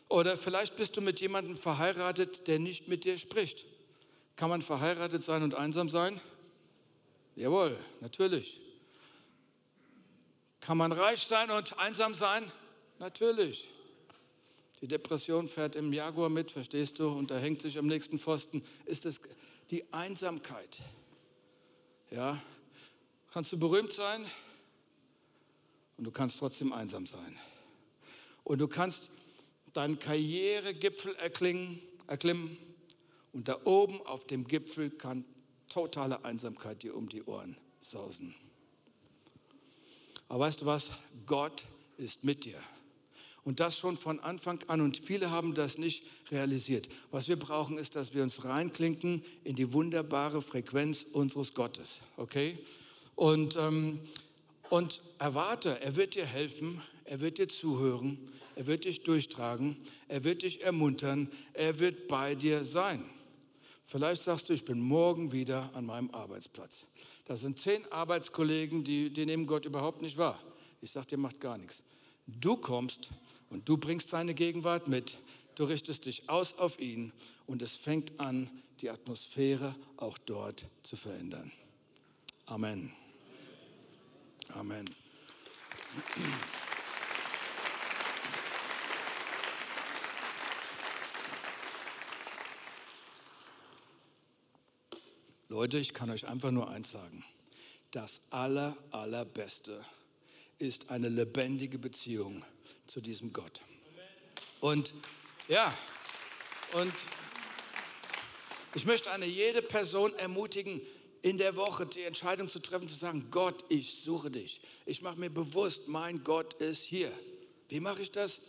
Oder 0.09 0.37
vielleicht 0.37 0.77
bist 0.77 0.97
du 0.97 1.01
mit 1.01 1.21
jemandem 1.21 1.57
verheiratet, 1.57 2.47
der 2.47 2.59
nicht 2.59 2.89
mit 2.89 3.05
dir 3.05 3.19
spricht. 3.19 3.65
Kann 4.37 4.51
man 4.51 4.63
verheiratet 4.63 5.23
sein 5.23 5.43
und 5.43 5.55
einsam 5.55 5.89
sein? 5.89 6.21
Jawohl, 7.37 7.79
natürlich. 8.01 8.61
Kann 10.61 10.77
man 10.77 10.93
reich 10.93 11.23
sein 11.23 11.51
und 11.51 11.79
einsam 11.79 12.14
sein? 12.14 12.51
Natürlich. 12.99 13.69
Die 14.81 14.88
Depression 14.88 15.49
fährt 15.49 15.77
im 15.77 15.93
Jaguar 15.93 16.29
mit, 16.29 16.51
verstehst 16.51 16.99
du, 16.99 17.09
und 17.09 17.31
da 17.31 17.38
hängt 17.38 17.61
sich 17.62 17.79
am 17.79 17.87
nächsten 17.87 18.19
Pfosten. 18.19 18.62
Ist 18.87 19.05
es 19.05 19.21
die 19.71 19.93
Einsamkeit? 19.93 20.81
Ja, 22.11 22.40
kannst 23.31 23.53
du 23.53 23.59
berühmt 23.59 23.93
sein 23.93 24.25
und 25.97 26.05
du 26.05 26.11
kannst 26.11 26.38
trotzdem 26.38 26.73
einsam 26.73 27.07
sein. 27.07 27.38
Und 28.43 28.59
du 28.59 28.69
kannst 28.69 29.11
deinen 29.73 29.99
Karrieregipfel 29.99 31.14
erklingen, 31.16 31.81
erklimmen 32.07 32.57
und 33.33 33.49
da 33.49 33.61
oben 33.64 34.05
auf 34.07 34.27
dem 34.27 34.47
Gipfel 34.47 34.90
kann 34.90 35.25
totale 35.71 36.25
Einsamkeit 36.25 36.83
dir 36.83 36.95
um 36.95 37.09
die 37.09 37.23
Ohren 37.23 37.57
sausen. 37.79 38.35
Aber 40.29 40.41
weißt 40.41 40.63
du 40.63 40.67
was? 40.67 40.91
Gott 41.27 41.65
ist 41.97 42.23
mit 42.23 42.45
dir. 42.45 42.59
Und 43.43 43.59
das 43.59 43.79
schon 43.79 43.97
von 43.97 44.21
Anfang 44.21 44.63
an. 44.69 44.81
Und 44.81 44.99
viele 44.99 45.31
haben 45.31 45.55
das 45.55 45.79
nicht 45.79 46.05
realisiert. 46.31 46.89
Was 47.11 47.29
wir 47.29 47.39
brauchen, 47.39 47.79
ist, 47.79 47.97
dass 47.97 48.15
wir 48.15 48.23
uns 48.23 48.45
reinklinken 48.45 49.25
in 49.45 49.57
die 49.57 49.73
wunderbare 49.73 50.43
Frequenz 50.43 51.07
unseres 51.13 51.55
Gottes. 51.55 52.01
Okay? 52.17 52.59
Und, 53.17 53.57
ähm, 53.57 54.01
und 54.69 55.03
erwarte, 55.19 55.81
er 55.81 55.97
wird 55.97 56.15
dir 56.15 56.27
helfen, 56.27 56.83
er 57.05 57.21
wird 57.21 57.39
dir 57.39 57.49
zuhören, 57.49 58.19
er 58.55 58.67
wird 58.67 58.85
dich 58.85 59.03
durchtragen, 59.03 59.77
er 60.07 60.23
wird 60.23 60.43
dich 60.43 60.63
ermuntern, 60.63 61.31
er 61.55 61.79
wird 61.79 62.09
bei 62.09 62.35
dir 62.35 62.65
sein. 62.65 63.05
Vielleicht 63.90 64.22
sagst 64.22 64.48
du, 64.48 64.53
ich 64.53 64.64
bin 64.64 64.81
morgen 64.81 65.33
wieder 65.33 65.68
an 65.74 65.85
meinem 65.85 66.12
Arbeitsplatz. 66.12 66.87
Da 67.24 67.37
sind 67.37 67.59
zehn 67.59 67.90
Arbeitskollegen, 67.90 68.85
die, 68.85 69.11
die 69.11 69.26
nehmen 69.26 69.48
Gott 69.48 69.64
überhaupt 69.64 70.00
nicht 70.00 70.16
wahr. 70.16 70.38
Ich 70.81 70.92
sage 70.92 71.09
dir, 71.09 71.18
macht 71.18 71.40
gar 71.40 71.59
nichts. 71.59 71.83
Du 72.24 72.57
kommst 72.57 73.11
und 73.48 73.68
du 73.68 73.76
bringst 73.76 74.09
seine 74.09 74.33
Gegenwart 74.33 74.87
mit. 74.87 75.18
Du 75.57 75.64
richtest 75.64 76.07
dich 76.07 76.31
aus 76.31 76.57
auf 76.57 76.79
ihn 76.79 77.12
und 77.48 77.62
es 77.62 77.76
fängt 77.76 78.20
an, 78.20 78.48
die 78.81 78.90
Atmosphäre 78.90 79.74
auch 79.96 80.18
dort 80.18 80.66
zu 80.85 80.94
verändern. 80.94 81.50
Amen. 82.46 82.92
Amen. 84.50 84.85
Leute, 95.51 95.79
ich 95.79 95.93
kann 95.93 96.11
euch 96.11 96.29
einfach 96.29 96.53
nur 96.53 96.71
eins 96.71 96.93
sagen. 96.93 97.25
Das 97.91 98.23
aller, 98.31 98.77
allerbeste 98.93 99.85
ist 100.59 100.91
eine 100.91 101.09
lebendige 101.09 101.77
Beziehung 101.77 102.45
zu 102.87 103.01
diesem 103.01 103.33
Gott. 103.33 103.61
Und 104.61 104.95
ja, 105.49 105.77
und 106.75 106.93
ich 108.77 108.87
möchte 108.87 109.11
eine 109.11 109.27
jede 109.27 109.61
Person 109.61 110.15
ermutigen, 110.15 110.81
in 111.23 111.37
der 111.37 111.57
Woche 111.57 111.85
die 111.85 112.05
Entscheidung 112.05 112.47
zu 112.47 112.61
treffen, 112.61 112.87
zu 112.87 112.97
sagen, 112.97 113.27
Gott, 113.33 113.65
ich 113.69 114.05
suche 114.05 114.31
dich. 114.31 114.61
Ich 114.87 115.03
mache 115.03 115.19
mir 115.19 115.31
bewusst, 115.31 115.89
mein 115.89 116.23
Gott 116.23 116.55
ist 116.55 116.85
hier. 116.85 117.11
Wie 117.69 117.81
mache 117.81 118.03
ich 118.03 118.13
das? 118.13 118.41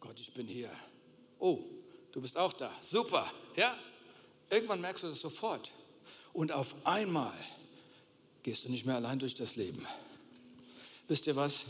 Gott, 0.00 0.18
ich 0.18 0.32
bin 0.32 0.46
hier. 0.46 0.70
Oh, 1.38 1.62
du 2.12 2.22
bist 2.22 2.38
auch 2.38 2.54
da. 2.54 2.72
Super. 2.80 3.30
Ja? 3.56 3.78
Irgendwann 4.48 4.80
merkst 4.80 5.04
du 5.04 5.08
das 5.08 5.20
sofort. 5.20 5.70
Und 6.36 6.52
auf 6.52 6.74
einmal 6.84 7.32
gehst 8.42 8.66
du 8.66 8.68
nicht 8.68 8.84
mehr 8.84 8.96
allein 8.96 9.18
durch 9.18 9.34
das 9.34 9.56
Leben. 9.56 9.86
Wisst 11.08 11.26
ihr 11.26 11.34
was? 11.34 11.64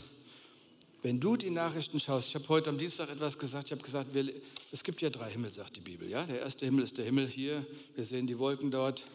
Wenn 1.01 1.21
du 1.21 1.37
die 1.37 1.51
Nachrichten 1.51 2.01
schaust, 2.01 2.27
ich 2.27 2.35
habe 2.35 2.49
heute 2.49 2.71
am 2.71 2.77
Dienstag 2.77 3.09
etwas 3.09 3.39
gesagt, 3.39 3.67
ich 3.67 3.71
habe 3.71 3.81
gesagt, 3.81 4.13
wir, 4.13 4.29
es 4.73 4.83
gibt 4.83 4.99
ja 5.01 5.09
drei 5.09 5.29
Himmel, 5.31 5.53
sagt 5.53 5.77
die 5.77 5.79
Bibel. 5.79 6.09
Ja? 6.09 6.25
Der 6.25 6.41
erste 6.41 6.65
Himmel 6.65 6.83
ist 6.83 6.97
der 6.97 7.05
Himmel 7.05 7.27
hier, 7.29 7.65
wir 7.95 8.03
sehen 8.03 8.27
die 8.27 8.37
Wolken 8.39 8.69
dort. 8.69 9.05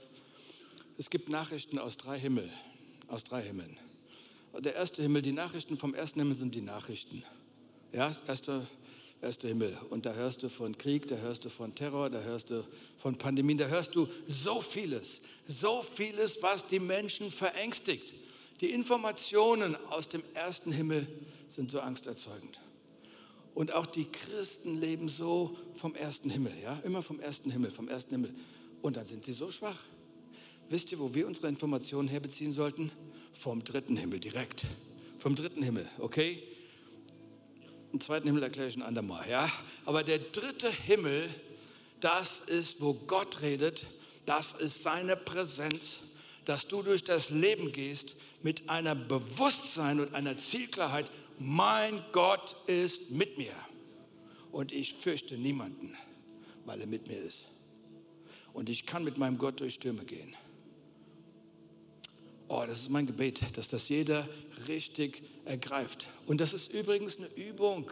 Es 0.96 1.10
gibt 1.10 1.28
Nachrichten 1.28 1.78
aus 1.78 1.98
drei 1.98 2.18
Himmel, 2.18 2.50
aus 3.08 3.22
drei 3.22 3.42
Himmeln. 3.42 3.76
Der 4.58 4.74
erste 4.74 5.02
Himmel, 5.02 5.20
die 5.20 5.32
Nachrichten 5.32 5.76
vom 5.76 5.92
ersten 5.92 6.18
Himmel 6.18 6.36
sind 6.36 6.54
die 6.54 6.62
Nachrichten. 6.62 7.24
Ja, 7.92 8.10
erster 8.26 8.66
erste 9.22 9.48
Himmel. 9.48 9.78
Und 9.90 10.04
da 10.04 10.14
hörst 10.14 10.42
du 10.42 10.48
von 10.48 10.76
Krieg, 10.76 11.06
da 11.06 11.16
hörst 11.16 11.44
du 11.44 11.48
von 11.48 11.74
Terror, 11.74 12.10
da 12.10 12.20
hörst 12.20 12.50
du 12.50 12.64
von 12.98 13.16
Pandemien, 13.16 13.58
da 13.58 13.66
hörst 13.66 13.94
du 13.94 14.08
so 14.26 14.60
vieles, 14.60 15.20
so 15.46 15.82
vieles, 15.82 16.42
was 16.42 16.66
die 16.66 16.80
Menschen 16.80 17.30
verängstigt. 17.30 18.14
Die 18.60 18.70
Informationen 18.70 19.76
aus 19.90 20.08
dem 20.08 20.22
ersten 20.34 20.72
Himmel 20.72 21.06
sind 21.48 21.70
so 21.70 21.80
angsterzeugend. 21.80 22.60
Und 23.54 23.72
auch 23.72 23.86
die 23.86 24.06
Christen 24.06 24.80
leben 24.80 25.08
so 25.08 25.56
vom 25.74 25.94
ersten 25.94 26.30
Himmel, 26.30 26.52
ja, 26.62 26.80
immer 26.84 27.02
vom 27.02 27.20
ersten 27.20 27.50
Himmel, 27.50 27.70
vom 27.70 27.88
ersten 27.88 28.14
Himmel. 28.14 28.34
Und 28.80 28.96
dann 28.96 29.04
sind 29.04 29.24
sie 29.24 29.32
so 29.32 29.50
schwach. 29.50 29.82
Wisst 30.68 30.90
ihr, 30.90 30.98
wo 30.98 31.14
wir 31.14 31.26
unsere 31.26 31.48
Informationen 31.48 32.08
herbeziehen 32.08 32.52
sollten? 32.52 32.90
Vom 33.34 33.62
dritten 33.62 33.96
Himmel 33.96 34.20
direkt. 34.20 34.66
Vom 35.18 35.34
dritten 35.34 35.62
Himmel, 35.62 35.88
okay? 35.98 36.42
Den 37.92 38.00
zweiten 38.00 38.26
Himmel 38.26 38.42
erkläre 38.42 38.68
ich 38.68 38.76
ein 38.76 38.82
andermal, 38.82 39.28
ja. 39.28 39.52
Aber 39.84 40.02
der 40.02 40.18
dritte 40.18 40.70
Himmel, 40.70 41.28
das 42.00 42.40
ist, 42.40 42.80
wo 42.80 42.94
Gott 42.94 43.42
redet, 43.42 43.86
das 44.24 44.54
ist 44.54 44.82
seine 44.82 45.16
Präsenz, 45.16 45.98
dass 46.44 46.66
du 46.66 46.82
durch 46.82 47.04
das 47.04 47.30
Leben 47.30 47.70
gehst 47.72 48.16
mit 48.42 48.68
einer 48.70 48.94
Bewusstsein 48.94 50.00
und 50.00 50.14
einer 50.14 50.36
Zielklarheit, 50.36 51.10
mein 51.38 52.02
Gott 52.12 52.56
ist 52.66 53.10
mit 53.10 53.36
mir 53.36 53.52
und 54.52 54.72
ich 54.72 54.94
fürchte 54.94 55.36
niemanden, 55.36 55.96
weil 56.64 56.80
er 56.80 56.86
mit 56.86 57.08
mir 57.08 57.18
ist. 57.18 57.48
Und 58.52 58.68
ich 58.68 58.86
kann 58.86 59.04
mit 59.04 59.18
meinem 59.18 59.38
Gott 59.38 59.60
durch 59.60 59.74
Stürme 59.74 60.04
gehen. 60.04 60.34
Oh, 62.54 62.64
das 62.66 62.80
ist 62.80 62.90
mein 62.90 63.06
Gebet, 63.06 63.40
dass 63.56 63.70
das 63.70 63.88
jeder 63.88 64.28
richtig 64.68 65.22
ergreift. 65.46 66.06
Und 66.26 66.38
das 66.38 66.52
ist 66.52 66.70
übrigens 66.70 67.16
eine 67.16 67.28
Übung, 67.28 67.90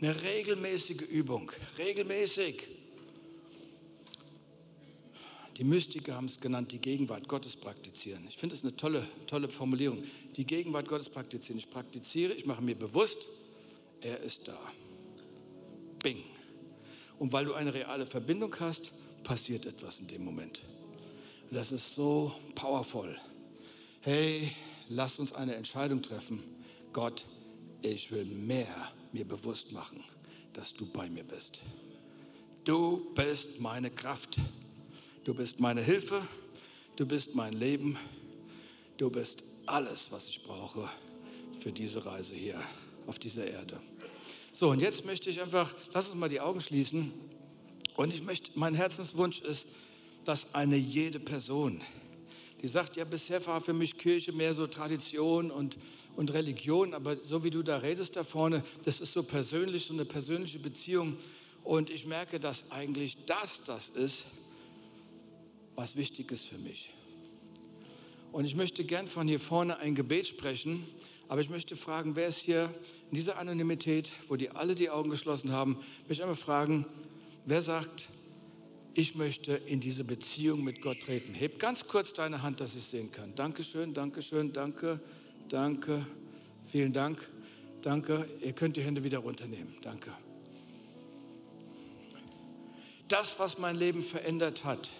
eine 0.00 0.22
regelmäßige 0.22 1.00
Übung, 1.00 1.50
regelmäßig. 1.78 2.68
Die 5.56 5.64
Mystiker 5.64 6.14
haben 6.14 6.26
es 6.26 6.38
genannt, 6.38 6.70
die 6.70 6.78
Gegenwart 6.78 7.26
Gottes 7.26 7.56
praktizieren. 7.56 8.24
Ich 8.28 8.36
finde 8.36 8.54
es 8.54 8.62
eine 8.62 8.76
tolle, 8.76 9.04
tolle 9.26 9.48
Formulierung. 9.48 10.04
Die 10.36 10.46
Gegenwart 10.46 10.86
Gottes 10.86 11.08
praktizieren. 11.08 11.58
Ich 11.58 11.68
praktiziere, 11.68 12.34
ich 12.34 12.46
mache 12.46 12.62
mir 12.62 12.76
bewusst, 12.76 13.26
er 14.00 14.20
ist 14.20 14.46
da. 14.46 14.60
Bing. 16.04 16.22
Und 17.18 17.32
weil 17.32 17.46
du 17.46 17.54
eine 17.54 17.74
reale 17.74 18.06
Verbindung 18.06 18.54
hast, 18.60 18.92
passiert 19.24 19.66
etwas 19.66 19.98
in 19.98 20.06
dem 20.06 20.24
Moment. 20.24 20.62
Das 21.50 21.72
ist 21.72 21.96
so 21.96 22.32
powerful. 22.54 23.18
Hey, 24.04 24.50
lass 24.88 25.20
uns 25.20 25.32
eine 25.32 25.54
Entscheidung 25.54 26.02
treffen. 26.02 26.42
Gott, 26.92 27.24
ich 27.82 28.10
will 28.10 28.24
mehr 28.24 28.66
mir 29.12 29.24
bewusst 29.24 29.70
machen, 29.70 30.02
dass 30.54 30.74
du 30.74 30.86
bei 30.86 31.08
mir 31.08 31.22
bist. 31.22 31.62
Du 32.64 33.14
bist 33.14 33.60
meine 33.60 33.92
Kraft. 33.92 34.40
Du 35.22 35.34
bist 35.34 35.60
meine 35.60 35.82
Hilfe. 35.82 36.26
Du 36.96 37.06
bist 37.06 37.36
mein 37.36 37.52
Leben. 37.52 37.96
Du 38.96 39.08
bist 39.08 39.44
alles, 39.66 40.10
was 40.10 40.26
ich 40.26 40.42
brauche 40.42 40.88
für 41.60 41.70
diese 41.70 42.04
Reise 42.04 42.34
hier 42.34 42.60
auf 43.06 43.20
dieser 43.20 43.46
Erde. 43.46 43.80
So, 44.52 44.70
und 44.70 44.80
jetzt 44.80 45.04
möchte 45.04 45.30
ich 45.30 45.40
einfach, 45.40 45.76
lass 45.94 46.08
uns 46.08 46.18
mal 46.18 46.28
die 46.28 46.40
Augen 46.40 46.60
schließen. 46.60 47.12
Und 47.94 48.12
ich 48.12 48.24
möchte, 48.24 48.50
mein 48.56 48.74
Herzenswunsch 48.74 49.42
ist, 49.42 49.64
dass 50.24 50.52
eine 50.56 50.74
jede 50.74 51.20
Person, 51.20 51.82
die 52.62 52.68
sagt, 52.68 52.96
ja, 52.96 53.04
bisher 53.04 53.44
war 53.44 53.60
für 53.60 53.72
mich 53.72 53.98
Kirche 53.98 54.32
mehr 54.32 54.54
so 54.54 54.68
Tradition 54.68 55.50
und, 55.50 55.78
und 56.14 56.32
Religion, 56.32 56.94
aber 56.94 57.16
so 57.16 57.42
wie 57.42 57.50
du 57.50 57.64
da 57.64 57.78
redest 57.78 58.14
da 58.14 58.22
vorne, 58.22 58.62
das 58.84 59.00
ist 59.00 59.12
so 59.12 59.24
persönlich, 59.24 59.86
so 59.86 59.94
eine 59.94 60.04
persönliche 60.04 60.60
Beziehung. 60.60 61.16
Und 61.64 61.90
ich 61.90 62.06
merke, 62.06 62.38
dass 62.38 62.70
eigentlich 62.70 63.16
das 63.26 63.64
das 63.64 63.88
ist, 63.88 64.24
was 65.74 65.96
wichtig 65.96 66.30
ist 66.30 66.44
für 66.44 66.58
mich. 66.58 66.90
Und 68.30 68.44
ich 68.44 68.54
möchte 68.54 68.84
gern 68.84 69.08
von 69.08 69.26
hier 69.26 69.40
vorne 69.40 69.78
ein 69.78 69.96
Gebet 69.96 70.28
sprechen, 70.28 70.86
aber 71.28 71.40
ich 71.40 71.50
möchte 71.50 71.74
fragen, 71.74 72.14
wer 72.14 72.28
ist 72.28 72.38
hier 72.38 72.72
in 73.10 73.16
dieser 73.16 73.38
Anonymität, 73.38 74.12
wo 74.28 74.36
die 74.36 74.50
alle 74.50 74.74
die 74.76 74.88
Augen 74.88 75.10
geschlossen 75.10 75.50
haben, 75.50 75.78
möchte 76.02 76.12
ich 76.12 76.22
einmal 76.22 76.36
fragen, 76.36 76.86
wer 77.44 77.60
sagt, 77.60 78.08
ich 78.94 79.14
möchte 79.14 79.54
in 79.54 79.80
diese 79.80 80.04
Beziehung 80.04 80.64
mit 80.64 80.82
Gott 80.82 81.00
treten. 81.00 81.34
Heb 81.34 81.58
ganz 81.58 81.86
kurz 81.86 82.12
deine 82.12 82.42
Hand, 82.42 82.60
dass 82.60 82.74
ich 82.74 82.84
sehen 82.84 83.10
kann. 83.10 83.34
Dankeschön, 83.34 83.94
Dankeschön, 83.94 84.52
danke, 84.52 85.00
danke, 85.48 86.06
vielen 86.66 86.92
Dank, 86.92 87.26
danke. 87.80 88.28
Ihr 88.42 88.52
könnt 88.52 88.76
die 88.76 88.82
Hände 88.82 89.02
wieder 89.02 89.18
runternehmen. 89.18 89.76
Danke. 89.82 90.12
Das, 93.08 93.38
was 93.38 93.58
mein 93.58 93.76
Leben 93.76 94.02
verändert 94.02 94.64
hat, 94.64 94.90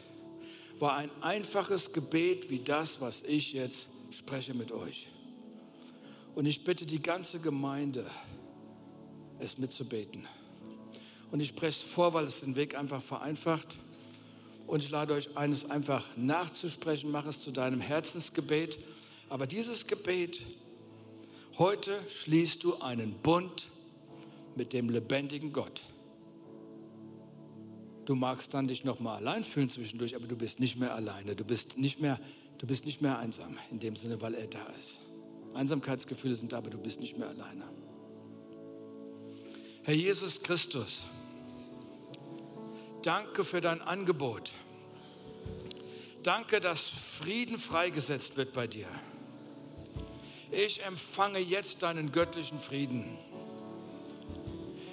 war 0.78 0.97
ein 0.97 1.11
einfaches 1.20 1.93
Gebet 1.93 2.51
wie 2.51 2.59
das, 2.59 3.01
was 3.01 3.22
ich 3.22 3.53
jetzt 3.53 3.88
spreche 4.11 4.53
mit 4.53 4.72
euch. 4.72 5.09
Und 6.34 6.47
ich 6.47 6.64
bitte 6.64 6.86
die 6.86 7.01
ganze 7.01 7.38
Gemeinde, 7.38 8.11
es 9.38 9.59
mitzubeten. 9.59 10.26
Und 11.33 11.41
ich 11.41 11.49
spreche 11.49 11.80
es 11.80 11.83
vor, 11.83 12.12
weil 12.12 12.26
es 12.26 12.41
den 12.41 12.55
Weg 12.57 12.76
einfach 12.76 13.03
vereinfacht. 13.03 13.78
Und 14.66 14.85
ich 14.85 14.91
lade 14.91 15.14
euch 15.14 15.37
ein, 15.37 15.51
es 15.51 15.68
einfach 15.68 16.07
nachzusprechen. 16.16 17.11
Mach 17.11 17.26
es 17.26 17.41
zu 17.41 17.51
deinem 17.51 17.80
Herzensgebet. 17.80 18.78
Aber 19.30 19.47
dieses 19.47 19.87
Gebet, 19.87 20.45
heute 21.57 21.99
schließt 22.09 22.62
du 22.62 22.78
einen 22.80 23.14
Bund 23.14 23.70
mit 24.57 24.74
dem 24.74 24.91
lebendigen 24.91 25.55
Gott. 25.55 25.85
Du 28.05 28.14
magst 28.14 28.53
dann 28.53 28.68
dich 28.68 28.85
noch 28.85 29.01
mal 29.01 29.16
allein 29.16 29.43
fühlen 29.43 29.70
zwischendurch, 29.70 30.14
aber 30.14 30.26
du 30.26 30.37
bist 30.37 30.61
nicht 30.61 30.76
mehr 30.76 30.95
alleine. 30.95 31.35
Du 31.35 31.45
bist 31.45 31.78
nicht 31.78 31.99
mehr, 31.99 32.20
du 32.59 32.66
bist 32.66 32.85
nicht 32.85 33.01
mehr 33.01 33.18
einsam 33.18 33.57
in 33.70 33.80
dem 33.80 33.97
Sinne, 33.97 34.20
weil 34.20 34.35
er 34.35 34.49
da 34.49 34.66
ist. 34.78 35.01
Einsamkeitsgefühle 35.55 36.35
sind 36.35 36.53
da, 36.53 36.59
aber 36.59 36.68
du 36.68 36.78
bist 36.78 37.01
nicht 37.01 37.16
mehr 37.16 37.28
alleine. 37.28 37.64
Herr 39.85 39.95
Jesus 39.95 40.41
Christus, 40.43 41.05
danke 43.03 43.44
für 43.44 43.61
dein 43.61 43.82
Angebot. 43.82 44.53
Danke, 46.22 46.61
dass 46.61 46.86
Frieden 46.86 47.59
freigesetzt 47.59 48.36
wird 48.36 48.53
bei 48.53 48.66
dir. 48.66 48.86
Ich 50.50 50.84
empfange 50.84 51.38
jetzt 51.38 51.82
deinen 51.82 52.12
göttlichen 52.12 52.61
Frieden. 52.61 53.18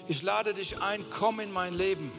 Ich 0.08 0.22
lade 0.24 0.54
dich 0.54 0.82
ein, 0.82 1.06
komm 1.12 1.40
in 1.40 1.52
mein 1.52 1.74
Leben. 1.76 2.12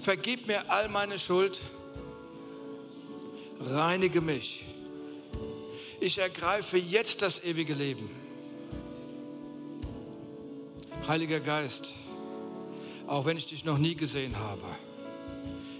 Vergib 0.00 0.46
mir 0.46 0.70
all 0.70 0.88
meine 0.88 1.18
Schuld. 1.18 1.60
Reinige 3.60 4.20
mich. 4.20 4.64
Ich 6.00 6.18
ergreife 6.18 6.78
jetzt 6.78 7.22
das 7.22 7.42
ewige 7.42 7.74
Leben. 7.74 8.08
Heiliger 11.08 11.40
Geist, 11.40 11.94
auch 13.06 13.24
wenn 13.24 13.36
ich 13.36 13.46
dich 13.46 13.64
noch 13.64 13.78
nie 13.78 13.94
gesehen 13.94 14.38
habe. 14.38 14.62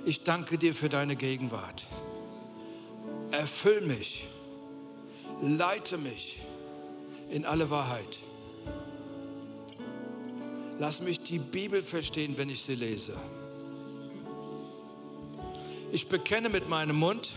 Ich 0.05 0.23
danke 0.23 0.59
dir 0.59 0.75
für 0.75 0.89
deine 0.89 1.17
Gegenwart. 1.17 1.87
Erfüll 3.33 3.81
mich, 3.81 4.27
leite 5.43 5.99
mich 5.99 6.39
in 7.29 7.45
alle 7.45 7.71
Wahrheit. 7.71 8.21
Lass 10.79 11.01
mich 11.01 11.21
die 11.21 11.39
Bibel 11.39 11.83
verstehen, 11.83 12.37
wenn 12.37 12.51
ich 12.51 12.63
sie 12.63 12.75
lese. 12.75 13.15
Ich 15.91 16.09
bekenne 16.09 16.49
mit 16.49 16.69
meinem 16.69 16.97
Mund, 16.97 17.33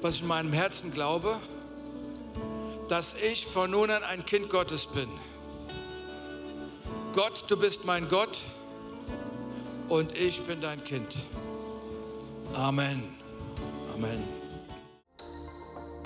was 0.00 0.16
ich 0.16 0.22
in 0.22 0.28
meinem 0.28 0.52
Herzen 0.52 0.92
glaube, 0.92 1.38
dass 2.88 3.14
ich 3.14 3.46
von 3.46 3.70
nun 3.70 3.90
an 3.90 4.02
ein 4.02 4.24
Kind 4.24 4.48
Gottes 4.48 4.86
bin. 4.86 5.08
Gott, 7.18 7.46
du 7.48 7.56
bist 7.56 7.84
mein 7.84 8.08
Gott 8.08 8.42
und 9.88 10.16
ich 10.16 10.40
bin 10.42 10.60
dein 10.60 10.84
Kind. 10.84 11.16
Amen. 12.54 13.02
Amen. 13.92 14.22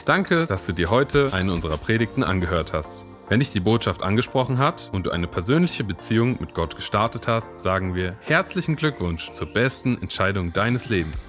Danke, 0.06 0.46
dass 0.46 0.64
du 0.64 0.72
dir 0.72 0.88
heute 0.88 1.30
eine 1.34 1.52
unserer 1.52 1.76
Predigten 1.76 2.24
angehört 2.24 2.72
hast. 2.72 3.04
Wenn 3.28 3.40
dich 3.40 3.52
die 3.52 3.60
Botschaft 3.60 4.02
angesprochen 4.02 4.56
hat 4.56 4.88
und 4.94 5.04
du 5.04 5.10
eine 5.10 5.26
persönliche 5.26 5.84
Beziehung 5.84 6.38
mit 6.40 6.54
Gott 6.54 6.76
gestartet 6.76 7.28
hast, 7.28 7.58
sagen 7.58 7.94
wir 7.94 8.16
herzlichen 8.22 8.74
Glückwunsch 8.74 9.32
zur 9.32 9.48
besten 9.48 10.00
Entscheidung 10.00 10.54
deines 10.54 10.88
Lebens. 10.88 11.28